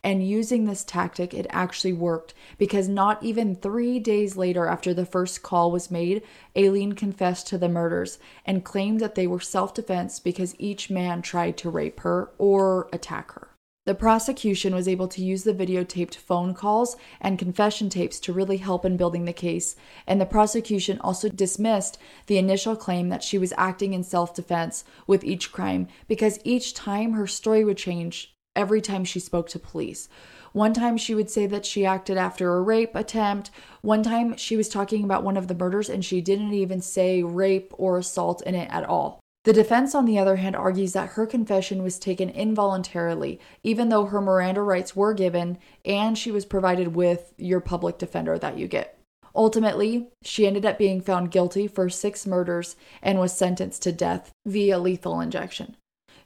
And 0.06 0.24
using 0.24 0.66
this 0.66 0.84
tactic, 0.84 1.34
it 1.34 1.48
actually 1.50 1.92
worked 1.92 2.32
because 2.58 2.88
not 2.88 3.20
even 3.24 3.56
three 3.56 3.98
days 3.98 4.36
later, 4.36 4.68
after 4.68 4.94
the 4.94 5.04
first 5.04 5.42
call 5.42 5.72
was 5.72 5.90
made, 5.90 6.22
Aileen 6.56 6.92
confessed 6.92 7.48
to 7.48 7.58
the 7.58 7.68
murders 7.68 8.20
and 8.44 8.64
claimed 8.64 9.00
that 9.00 9.16
they 9.16 9.26
were 9.26 9.40
self 9.40 9.74
defense 9.74 10.20
because 10.20 10.54
each 10.60 10.90
man 10.90 11.22
tried 11.22 11.56
to 11.56 11.70
rape 11.70 11.98
her 12.00 12.30
or 12.38 12.88
attack 12.92 13.32
her. 13.32 13.48
The 13.84 13.96
prosecution 13.96 14.76
was 14.76 14.86
able 14.86 15.08
to 15.08 15.24
use 15.24 15.42
the 15.42 15.52
videotaped 15.52 16.14
phone 16.14 16.54
calls 16.54 16.96
and 17.20 17.36
confession 17.36 17.88
tapes 17.88 18.20
to 18.20 18.32
really 18.32 18.58
help 18.58 18.84
in 18.84 18.96
building 18.96 19.24
the 19.24 19.32
case, 19.32 19.74
and 20.06 20.20
the 20.20 20.24
prosecution 20.24 21.00
also 21.00 21.28
dismissed 21.28 21.98
the 22.28 22.38
initial 22.38 22.76
claim 22.76 23.08
that 23.08 23.24
she 23.24 23.38
was 23.38 23.52
acting 23.56 23.92
in 23.92 24.04
self 24.04 24.36
defense 24.36 24.84
with 25.08 25.24
each 25.24 25.50
crime 25.50 25.88
because 26.06 26.38
each 26.44 26.74
time 26.74 27.14
her 27.14 27.26
story 27.26 27.64
would 27.64 27.76
change 27.76 28.35
every 28.56 28.80
time 28.80 29.04
she 29.04 29.20
spoke 29.20 29.48
to 29.50 29.58
police. 29.58 30.08
One 30.52 30.72
time 30.72 30.96
she 30.96 31.14
would 31.14 31.30
say 31.30 31.46
that 31.46 31.66
she 31.66 31.84
acted 31.84 32.16
after 32.16 32.54
a 32.54 32.62
rape 32.62 32.94
attempt. 32.94 33.50
One 33.82 34.02
time 34.02 34.36
she 34.36 34.56
was 34.56 34.68
talking 34.68 35.04
about 35.04 35.22
one 35.22 35.36
of 35.36 35.48
the 35.48 35.54
murders 35.54 35.90
and 35.90 36.04
she 36.04 36.20
didn't 36.22 36.54
even 36.54 36.80
say 36.80 37.22
rape 37.22 37.74
or 37.76 37.98
assault 37.98 38.40
in 38.42 38.54
it 38.54 38.70
at 38.70 38.84
all. 38.84 39.20
The 39.44 39.52
defense, 39.52 39.94
on 39.94 40.06
the 40.06 40.18
other 40.18 40.36
hand, 40.36 40.56
argues 40.56 40.94
that 40.94 41.10
her 41.10 41.24
confession 41.24 41.84
was 41.84 42.00
taken 42.00 42.30
involuntarily, 42.30 43.38
even 43.62 43.90
though 43.90 44.06
her 44.06 44.20
Miranda 44.20 44.62
rights 44.62 44.96
were 44.96 45.14
given 45.14 45.58
and 45.84 46.18
she 46.18 46.32
was 46.32 46.44
provided 46.44 46.96
with 46.96 47.32
your 47.36 47.60
public 47.60 47.98
defender 47.98 48.38
that 48.38 48.58
you 48.58 48.66
get. 48.66 48.98
Ultimately, 49.36 50.08
she 50.22 50.46
ended 50.46 50.64
up 50.64 50.78
being 50.78 51.00
found 51.02 51.30
guilty 51.30 51.68
for 51.68 51.90
six 51.90 52.26
murders 52.26 52.74
and 53.02 53.20
was 53.20 53.36
sentenced 53.36 53.82
to 53.82 53.92
death 53.92 54.32
via 54.46 54.78
lethal 54.78 55.20
injection. 55.20 55.76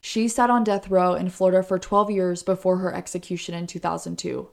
She 0.00 0.28
sat 0.28 0.50
on 0.50 0.64
death 0.64 0.88
row 0.88 1.14
in 1.14 1.30
Florida 1.30 1.62
for 1.62 1.78
12 1.78 2.10
years 2.10 2.42
before 2.42 2.78
her 2.78 2.94
execution 2.94 3.54
in 3.54 3.66
2002. 3.66 4.48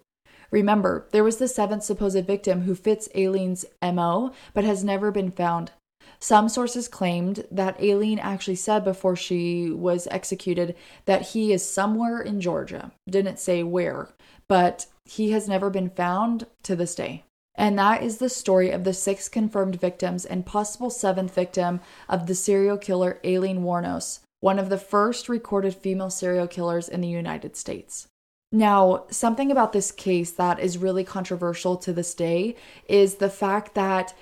Remember, 0.52 1.08
there 1.12 1.24
was 1.24 1.38
the 1.38 1.48
seventh 1.48 1.84
supposed 1.84 2.26
victim 2.26 2.62
who 2.62 2.76
fits 2.76 3.10
Aileen's 3.16 3.66
MO 3.82 4.32
but 4.54 4.64
has 4.64 4.84
never 4.84 5.12
been 5.12 5.32
found. 5.32 5.72
Some 6.20 6.50
sources 6.50 6.88
claimed 6.88 7.46
that 7.52 7.80
Aileen 7.82 8.20
actually 8.20 8.56
said 8.56 8.84
before 8.84 9.16
she 9.16 9.70
was 9.70 10.08
executed 10.10 10.76
that 11.06 11.30
he 11.30 11.54
is 11.54 11.68
somewhere 11.68 12.22
in 12.22 12.42
Georgia. 12.42 12.92
Didn't 13.10 13.40
say 13.40 13.62
where, 13.62 14.10
but 14.48 14.88
he 15.06 15.32
has 15.32 15.48
never 15.48 15.70
been 15.70 15.90
found 15.90 16.48
to 16.64 16.76
this 16.76 16.96
day. 16.96 17.24
And 17.56 17.78
that 17.78 18.04
is 18.04 18.18
the 18.18 18.30
story 18.30 18.72
of 18.72 18.84
the 18.84 18.94
six 18.94 19.28
confirmed 19.28 19.80
victims 19.80 20.26
and 20.26 20.46
possible 20.46 20.90
seventh 20.90 21.34
victim 21.34 21.82
of 22.08 22.28
the 22.28 22.36
serial 22.36 22.78
killer 22.78 23.20
Aileen 23.26 23.64
Wuornos, 23.64 24.20
one 24.48 24.60
of 24.60 24.70
the 24.70 24.78
first 24.78 25.28
recorded 25.28 25.76
female 25.76 26.10
serial 26.10 26.48
killers 26.48 26.88
in 26.88 27.02
the 27.02 27.08
United 27.10 27.58
States. 27.58 28.08
Now, 28.50 29.04
something 29.10 29.52
about 29.52 29.74
this 29.74 29.92
case 29.92 30.32
that 30.32 30.58
is 30.58 30.78
really 30.78 31.04
controversial 31.04 31.76
to 31.76 31.92
this 31.92 32.14
day 32.14 32.56
is 32.88 33.16
the 33.16 33.30
fact 33.30 33.76
that 33.76 34.16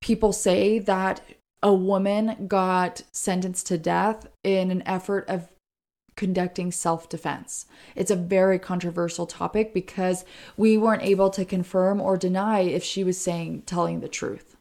people 0.00 0.32
say 0.32 0.78
that 0.78 1.22
a 1.60 1.74
woman 1.74 2.46
got 2.46 3.02
sentenced 3.10 3.66
to 3.66 3.76
death 3.76 4.28
in 4.44 4.70
an 4.70 4.84
effort 4.86 5.24
of 5.28 5.48
conducting 6.14 6.70
self 6.70 7.08
defense. 7.08 7.66
It's 7.96 8.12
a 8.12 8.26
very 8.36 8.60
controversial 8.60 9.26
topic 9.26 9.74
because 9.74 10.24
we 10.56 10.78
weren't 10.78 11.02
able 11.02 11.30
to 11.30 11.44
confirm 11.44 12.00
or 12.00 12.16
deny 12.16 12.60
if 12.60 12.84
she 12.84 13.02
was 13.02 13.20
saying 13.20 13.62
telling 13.66 13.98
the 13.98 14.14
truth. 14.20 14.53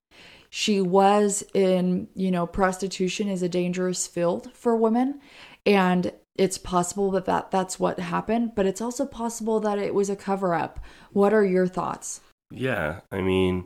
She 0.56 0.82
was 0.82 1.44
in, 1.56 2.10
you 2.14 2.30
know, 2.30 2.46
prostitution 2.46 3.28
is 3.28 3.42
a 3.42 3.50
dangerous 3.50 4.06
field 4.06 4.52
for 4.54 4.76
women 4.76 5.20
and 5.66 6.14
it's 6.36 6.60
possible 6.60 7.10
that, 7.10 7.26
that 7.26 7.50
that's 7.50 7.80
what 7.80 8.00
happened, 8.00 8.52
but 8.56 8.68
it's 8.68 8.80
also 8.80 9.08
possible 9.08 9.60
that 9.62 9.80
it 9.80 9.96
was 9.96 10.12
a 10.12 10.16
cover 10.16 10.54
up. 10.54 10.80
What 11.12 11.34
are 11.34 11.44
your 11.44 11.66
thoughts? 11.66 12.22
Yeah, 12.52 13.00
I 13.12 13.22
mean, 13.22 13.66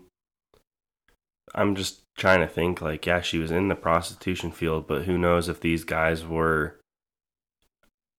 I'm 1.54 1.76
just 1.76 2.04
trying 2.18 2.40
to 2.40 2.48
think 2.48 2.82
like, 2.82 3.06
yeah, 3.06 3.20
she 3.20 3.38
was 3.38 3.52
in 3.52 3.68
the 3.68 3.76
prostitution 3.76 4.54
field, 4.54 4.88
but 4.88 5.04
who 5.04 5.18
knows 5.18 5.50
if 5.50 5.60
these 5.60 5.84
guys 5.84 6.26
were 6.26 6.80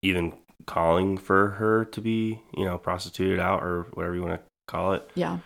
even 0.02 0.34
calling 0.66 1.16
for 1.16 1.52
her 1.52 1.86
to 1.86 2.02
be, 2.02 2.42
you 2.54 2.66
know, 2.66 2.76
prostituted 2.76 3.40
out 3.40 3.62
or 3.62 3.86
whatever 3.94 4.14
you 4.14 4.22
want 4.24 4.42
to 4.42 4.46
call 4.66 4.92
it. 4.92 5.10
Yeah. 5.14 5.38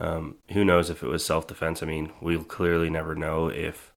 Um, 0.00 0.36
who 0.50 0.64
knows 0.64 0.90
if 0.90 1.02
it 1.02 1.08
was 1.08 1.24
self 1.24 1.46
defense? 1.46 1.82
I 1.82 1.86
mean, 1.86 2.12
we'll 2.20 2.44
clearly 2.44 2.90
never 2.90 3.14
know 3.14 3.48
if 3.48 3.92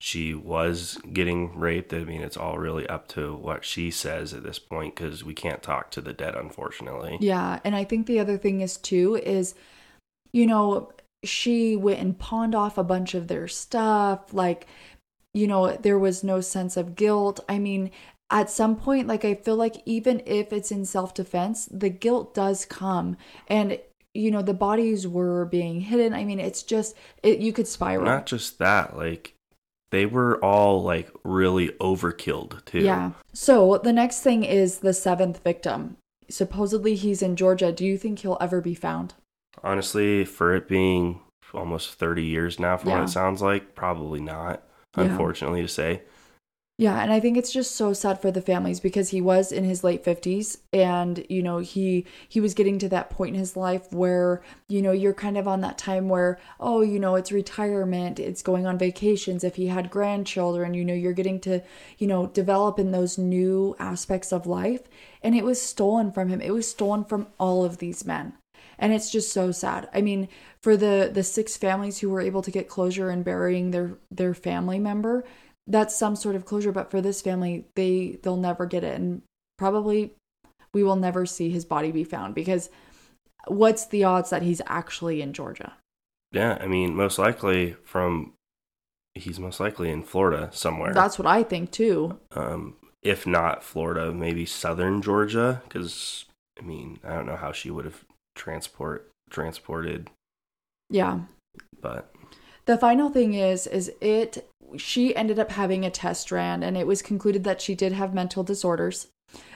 she 0.00 0.34
was 0.34 0.98
getting 1.12 1.58
raped. 1.58 1.92
I 1.92 2.04
mean, 2.04 2.22
it's 2.22 2.36
all 2.36 2.58
really 2.58 2.86
up 2.88 3.06
to 3.08 3.34
what 3.34 3.64
she 3.64 3.90
says 3.90 4.32
at 4.32 4.42
this 4.42 4.58
point 4.58 4.96
because 4.96 5.22
we 5.22 5.34
can't 5.34 5.62
talk 5.62 5.90
to 5.92 6.00
the 6.00 6.14
dead, 6.14 6.34
unfortunately. 6.34 7.18
Yeah. 7.20 7.60
And 7.64 7.76
I 7.76 7.84
think 7.84 8.06
the 8.06 8.18
other 8.18 8.38
thing 8.38 8.62
is, 8.62 8.78
too, 8.78 9.16
is, 9.16 9.54
you 10.32 10.46
know, 10.46 10.90
she 11.22 11.76
went 11.76 12.00
and 12.00 12.18
pawned 12.18 12.54
off 12.54 12.78
a 12.78 12.84
bunch 12.84 13.14
of 13.14 13.28
their 13.28 13.46
stuff. 13.46 14.32
Like, 14.32 14.66
you 15.34 15.46
know, 15.46 15.76
there 15.76 15.98
was 15.98 16.24
no 16.24 16.40
sense 16.40 16.78
of 16.78 16.96
guilt. 16.96 17.40
I 17.46 17.58
mean, 17.58 17.90
at 18.30 18.48
some 18.48 18.76
point, 18.76 19.06
like, 19.06 19.24
I 19.24 19.34
feel 19.34 19.56
like 19.56 19.82
even 19.84 20.22
if 20.24 20.50
it's 20.50 20.72
in 20.72 20.86
self 20.86 21.12
defense, 21.12 21.68
the 21.70 21.90
guilt 21.90 22.34
does 22.34 22.64
come. 22.64 23.18
And, 23.48 23.78
you 24.14 24.30
know, 24.30 24.42
the 24.42 24.54
bodies 24.54 25.06
were 25.06 25.44
being 25.46 25.80
hidden. 25.80 26.12
I 26.14 26.24
mean, 26.24 26.40
it's 26.40 26.62
just, 26.62 26.96
it, 27.22 27.38
you 27.38 27.52
could 27.52 27.68
spiral. 27.68 28.04
Not 28.04 28.26
just 28.26 28.58
that, 28.58 28.96
like, 28.96 29.34
they 29.90 30.06
were 30.06 30.42
all 30.44 30.82
like 30.82 31.10
really 31.24 31.68
overkilled 31.80 32.64
too. 32.64 32.80
Yeah. 32.80 33.10
So 33.32 33.78
the 33.78 33.92
next 33.92 34.20
thing 34.20 34.44
is 34.44 34.78
the 34.78 34.92
seventh 34.94 35.42
victim. 35.42 35.96
Supposedly 36.28 36.94
he's 36.94 37.22
in 37.22 37.34
Georgia. 37.34 37.72
Do 37.72 37.84
you 37.84 37.98
think 37.98 38.20
he'll 38.20 38.38
ever 38.40 38.60
be 38.60 38.74
found? 38.74 39.14
Honestly, 39.64 40.24
for 40.24 40.54
it 40.54 40.68
being 40.68 41.20
almost 41.52 41.94
30 41.94 42.24
years 42.24 42.60
now, 42.60 42.76
from 42.76 42.90
Yeah. 42.90 43.00
what 43.00 43.08
it 43.08 43.12
sounds 43.12 43.42
like, 43.42 43.74
probably 43.74 44.20
not, 44.20 44.62
Yeah. 44.96 45.04
unfortunately 45.04 45.62
to 45.62 45.68
say. 45.68 46.02
Yeah, 46.80 47.02
and 47.02 47.12
I 47.12 47.20
think 47.20 47.36
it's 47.36 47.52
just 47.52 47.76
so 47.76 47.92
sad 47.92 48.22
for 48.22 48.30
the 48.30 48.40
families 48.40 48.80
because 48.80 49.10
he 49.10 49.20
was 49.20 49.52
in 49.52 49.64
his 49.64 49.84
late 49.84 50.02
50s 50.02 50.60
and 50.72 51.26
you 51.28 51.42
know, 51.42 51.58
he 51.58 52.06
he 52.26 52.40
was 52.40 52.54
getting 52.54 52.78
to 52.78 52.88
that 52.88 53.10
point 53.10 53.34
in 53.34 53.38
his 53.38 53.54
life 53.54 53.92
where, 53.92 54.40
you 54.66 54.80
know, 54.80 54.90
you're 54.90 55.12
kind 55.12 55.36
of 55.36 55.46
on 55.46 55.60
that 55.60 55.76
time 55.76 56.08
where 56.08 56.38
oh, 56.58 56.80
you 56.80 56.98
know, 56.98 57.16
it's 57.16 57.30
retirement, 57.32 58.18
it's 58.18 58.40
going 58.40 58.66
on 58.66 58.78
vacations 58.78 59.44
if 59.44 59.56
he 59.56 59.66
had 59.66 59.90
grandchildren, 59.90 60.72
you 60.72 60.82
know, 60.82 60.94
you're 60.94 61.12
getting 61.12 61.38
to, 61.40 61.60
you 61.98 62.06
know, 62.06 62.28
develop 62.28 62.78
in 62.78 62.92
those 62.92 63.18
new 63.18 63.76
aspects 63.78 64.32
of 64.32 64.46
life 64.46 64.80
and 65.22 65.34
it 65.34 65.44
was 65.44 65.60
stolen 65.60 66.10
from 66.10 66.30
him. 66.30 66.40
It 66.40 66.54
was 66.54 66.66
stolen 66.66 67.04
from 67.04 67.26
all 67.38 67.62
of 67.62 67.76
these 67.76 68.06
men. 68.06 68.32
And 68.78 68.94
it's 68.94 69.10
just 69.10 69.34
so 69.34 69.52
sad. 69.52 69.90
I 69.92 70.00
mean, 70.00 70.28
for 70.62 70.78
the 70.78 71.10
the 71.12 71.24
six 71.24 71.58
families 71.58 71.98
who 71.98 72.08
were 72.08 72.22
able 72.22 72.40
to 72.40 72.50
get 72.50 72.68
closure 72.68 73.10
in 73.10 73.22
burying 73.22 73.70
their 73.70 73.98
their 74.10 74.32
family 74.32 74.78
member, 74.78 75.24
that's 75.66 75.96
some 75.96 76.16
sort 76.16 76.34
of 76.34 76.44
closure 76.44 76.72
but 76.72 76.90
for 76.90 77.00
this 77.00 77.20
family 77.20 77.66
they 77.76 78.18
they'll 78.22 78.36
never 78.36 78.66
get 78.66 78.84
it. 78.84 78.94
And 78.98 79.22
probably 79.58 80.14
we 80.72 80.82
will 80.82 80.96
never 80.96 81.26
see 81.26 81.50
his 81.50 81.64
body 81.64 81.90
be 81.90 82.04
found 82.04 82.34
because 82.34 82.70
what's 83.46 83.86
the 83.86 84.04
odds 84.04 84.30
that 84.30 84.42
he's 84.42 84.62
actually 84.66 85.22
in 85.22 85.32
Georgia? 85.32 85.74
Yeah, 86.32 86.58
I 86.60 86.66
mean, 86.66 86.94
most 86.94 87.18
likely 87.18 87.76
from 87.84 88.34
he's 89.14 89.40
most 89.40 89.58
likely 89.58 89.90
in 89.90 90.02
Florida 90.02 90.48
somewhere. 90.52 90.94
that's 90.94 91.18
what 91.18 91.26
i 91.26 91.42
think 91.42 91.70
too. 91.70 92.18
Um, 92.32 92.76
if 93.02 93.26
not 93.26 93.64
Florida, 93.64 94.12
maybe 94.12 94.46
southern 94.46 95.02
Georgia, 95.02 95.62
because 95.64 96.26
I 96.58 96.62
mean, 96.62 96.98
I 97.04 97.14
don't 97.14 97.26
know 97.26 97.36
how 97.36 97.52
she 97.52 97.70
would 97.70 97.84
have 97.84 98.04
transport 98.34 99.10
transported, 99.30 100.10
yeah. 100.88 101.20
But 101.80 102.14
the 102.66 102.78
final 102.78 103.08
thing 103.08 103.34
is 103.34 103.66
is 103.66 103.92
it 104.00 104.48
she 104.76 105.14
ended 105.16 105.38
up 105.38 105.52
having 105.52 105.84
a 105.84 105.90
test 105.90 106.30
ran 106.30 106.62
and 106.62 106.76
it 106.76 106.86
was 106.86 107.02
concluded 107.02 107.44
that 107.44 107.60
she 107.60 107.74
did 107.74 107.92
have 107.92 108.14
mental 108.14 108.42
disorders 108.42 109.08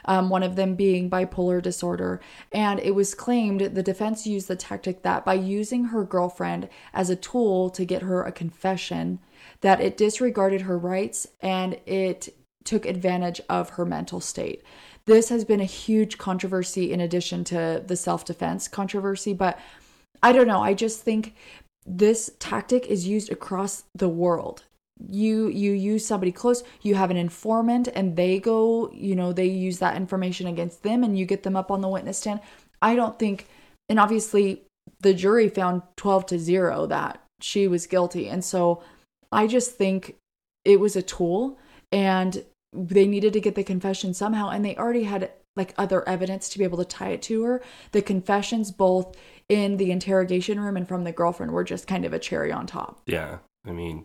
um, 0.04 0.28
one 0.28 0.42
of 0.42 0.56
them 0.56 0.74
being 0.74 1.10
bipolar 1.10 1.60
disorder. 1.60 2.20
And 2.52 2.80
it 2.80 2.94
was 2.94 3.14
claimed 3.14 3.60
the 3.60 3.82
defense 3.82 4.26
used 4.26 4.48
the 4.48 4.56
tactic 4.56 5.02
that 5.02 5.24
by 5.24 5.34
using 5.34 5.84
her 5.86 6.04
girlfriend 6.04 6.68
as 6.92 7.10
a 7.10 7.16
tool 7.16 7.70
to 7.70 7.84
get 7.84 8.02
her 8.02 8.22
a 8.22 8.32
confession, 8.32 9.18
that 9.60 9.80
it 9.80 9.96
disregarded 9.96 10.62
her 10.62 10.78
rights 10.78 11.26
and 11.40 11.78
it 11.86 12.34
took 12.64 12.86
advantage 12.86 13.40
of 13.48 13.70
her 13.70 13.84
mental 13.84 14.20
state. 14.20 14.62
This 15.06 15.28
has 15.28 15.44
been 15.44 15.60
a 15.60 15.64
huge 15.66 16.16
controversy 16.16 16.90
in 16.90 17.00
addition 17.00 17.44
to 17.44 17.82
the 17.86 17.96
self 17.96 18.24
defense 18.24 18.68
controversy, 18.68 19.34
but 19.34 19.58
I 20.22 20.32
don't 20.32 20.46
know. 20.46 20.62
I 20.62 20.72
just 20.72 21.02
think 21.02 21.34
this 21.84 22.30
tactic 22.38 22.86
is 22.86 23.06
used 23.06 23.30
across 23.30 23.84
the 23.94 24.08
world 24.08 24.64
you 25.10 25.48
you 25.48 25.72
use 25.72 26.06
somebody 26.06 26.30
close 26.30 26.62
you 26.82 26.94
have 26.94 27.10
an 27.10 27.16
informant 27.16 27.88
and 27.94 28.16
they 28.16 28.38
go 28.38 28.90
you 28.92 29.16
know 29.16 29.32
they 29.32 29.46
use 29.46 29.78
that 29.78 29.96
information 29.96 30.46
against 30.46 30.82
them 30.82 31.02
and 31.02 31.18
you 31.18 31.26
get 31.26 31.42
them 31.42 31.56
up 31.56 31.70
on 31.70 31.80
the 31.80 31.88
witness 31.88 32.18
stand. 32.18 32.40
I 32.80 32.94
don't 32.94 33.18
think 33.18 33.48
and 33.88 33.98
obviously 33.98 34.62
the 35.00 35.14
jury 35.14 35.48
found 35.48 35.82
12 35.96 36.26
to 36.26 36.38
0 36.38 36.86
that 36.86 37.22
she 37.40 37.66
was 37.66 37.86
guilty. 37.86 38.28
And 38.28 38.44
so 38.44 38.82
i 39.32 39.46
just 39.46 39.72
think 39.72 40.16
it 40.64 40.78
was 40.78 40.94
a 40.94 41.02
tool 41.02 41.58
and 41.90 42.44
they 42.72 43.06
needed 43.06 43.32
to 43.32 43.40
get 43.40 43.56
the 43.56 43.64
confession 43.64 44.14
somehow 44.14 44.48
and 44.50 44.64
they 44.64 44.76
already 44.76 45.04
had 45.04 45.32
like 45.56 45.74
other 45.76 46.08
evidence 46.08 46.48
to 46.48 46.58
be 46.58 46.64
able 46.64 46.78
to 46.78 46.84
tie 46.84 47.10
it 47.10 47.22
to 47.22 47.42
her. 47.44 47.62
The 47.92 48.02
confessions 48.02 48.70
both 48.70 49.16
in 49.48 49.76
the 49.76 49.90
interrogation 49.90 50.58
room 50.60 50.76
and 50.76 50.86
from 50.86 51.04
the 51.04 51.12
girlfriend 51.12 51.52
were 51.52 51.64
just 51.64 51.86
kind 51.86 52.04
of 52.04 52.12
a 52.12 52.18
cherry 52.18 52.52
on 52.52 52.66
top. 52.66 53.00
Yeah 53.06 53.38
i 53.66 53.72
mean 53.72 54.04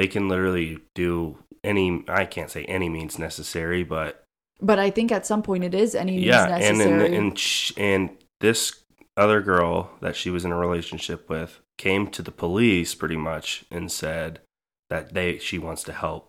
they 0.00 0.08
can 0.08 0.30
literally 0.30 0.78
do 0.94 1.36
any 1.62 2.02
I 2.08 2.24
can't 2.24 2.50
say 2.50 2.64
any 2.64 2.88
means 2.88 3.18
necessary, 3.18 3.84
but 3.84 4.24
but 4.58 4.78
I 4.78 4.88
think 4.88 5.12
at 5.12 5.26
some 5.26 5.42
point 5.42 5.62
it 5.62 5.74
is 5.74 5.94
any 5.94 6.12
means 6.12 6.24
yeah, 6.24 6.46
necessary. 6.46 6.92
and 6.92 7.02
and 7.02 7.14
and, 7.14 7.42
and 7.76 8.10
this 8.40 8.80
other 9.18 9.42
girl 9.42 9.90
that 10.00 10.16
she 10.16 10.30
was 10.30 10.46
in 10.46 10.52
a 10.52 10.56
relationship 10.56 11.28
with 11.28 11.60
came 11.76 12.06
to 12.12 12.22
the 12.22 12.30
police 12.30 12.94
pretty 12.94 13.18
much 13.18 13.66
and 13.70 13.92
said 13.92 14.40
that 14.88 15.12
they 15.12 15.36
she 15.36 15.58
wants 15.58 15.82
to 15.82 15.92
help. 15.92 16.28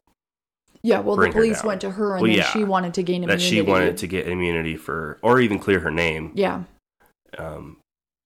Yeah, 0.84 1.00
well, 1.00 1.16
the 1.16 1.32
police 1.32 1.64
went 1.64 1.80
to 1.82 1.92
her 1.92 2.16
and 2.16 2.24
well, 2.24 2.30
then 2.30 2.40
yeah, 2.40 2.52
she 2.52 2.66
wanted 2.66 2.94
to 2.96 3.04
gain 3.04 3.24
immunity. 3.24 3.42
That 3.42 3.50
she 3.50 3.62
wanted 3.62 3.96
to 3.98 4.08
get 4.08 4.28
immunity 4.28 4.76
for, 4.76 5.18
or 5.22 5.40
even 5.40 5.60
clear 5.60 5.80
her 5.80 5.92
name. 5.92 6.34
Yeah. 6.36 6.64
Um, 7.38 7.78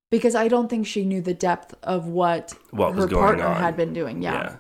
because 0.10 0.34
I 0.34 0.47
don't 0.47 0.69
think 0.69 0.88
she 0.88 1.03
knew 1.05 1.21
the 1.21 1.34
depth 1.34 1.75
of 1.84 2.08
what, 2.08 2.53
what 2.71 2.95
her 2.95 3.08
partner 3.08 3.45
on. 3.45 3.62
had 3.62 3.75
been 3.75 3.93
doing. 3.93 4.23
Yeah. 4.23 4.34
yeah. 4.34 4.55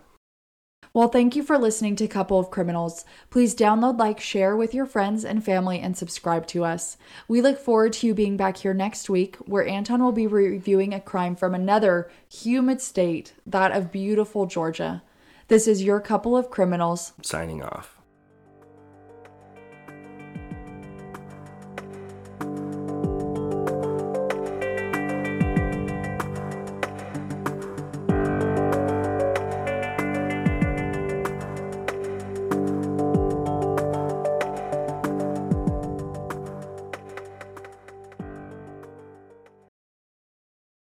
Well, 0.95 1.09
thank 1.09 1.35
you 1.35 1.43
for 1.43 1.57
listening 1.57 1.97
to 1.97 2.07
Couple 2.07 2.39
of 2.39 2.49
Criminals. 2.49 3.03
Please 3.29 3.53
download, 3.53 3.99
like, 3.99 4.21
share 4.21 4.55
with 4.55 4.73
your 4.73 4.85
friends 4.85 5.25
and 5.25 5.43
family, 5.43 5.81
and 5.81 5.97
subscribe 5.97 6.47
to 6.47 6.63
us. 6.63 6.95
We 7.27 7.41
look 7.41 7.59
forward 7.59 7.91
to 7.93 8.07
you 8.07 8.13
being 8.13 8.37
back 8.37 8.55
here 8.55 8.73
next 8.73 9.09
week, 9.09 9.35
where 9.39 9.67
Anton 9.67 10.01
will 10.01 10.13
be 10.13 10.25
reviewing 10.25 10.93
a 10.93 11.01
crime 11.01 11.35
from 11.35 11.53
another 11.53 12.09
humid 12.29 12.79
state, 12.79 13.33
that 13.45 13.73
of 13.73 13.91
beautiful 13.91 14.45
Georgia. 14.45 15.03
This 15.49 15.67
is 15.67 15.83
your 15.83 15.99
Couple 15.99 16.37
of 16.37 16.49
Criminals. 16.49 17.11
Signing 17.21 17.61
off. 17.61 17.94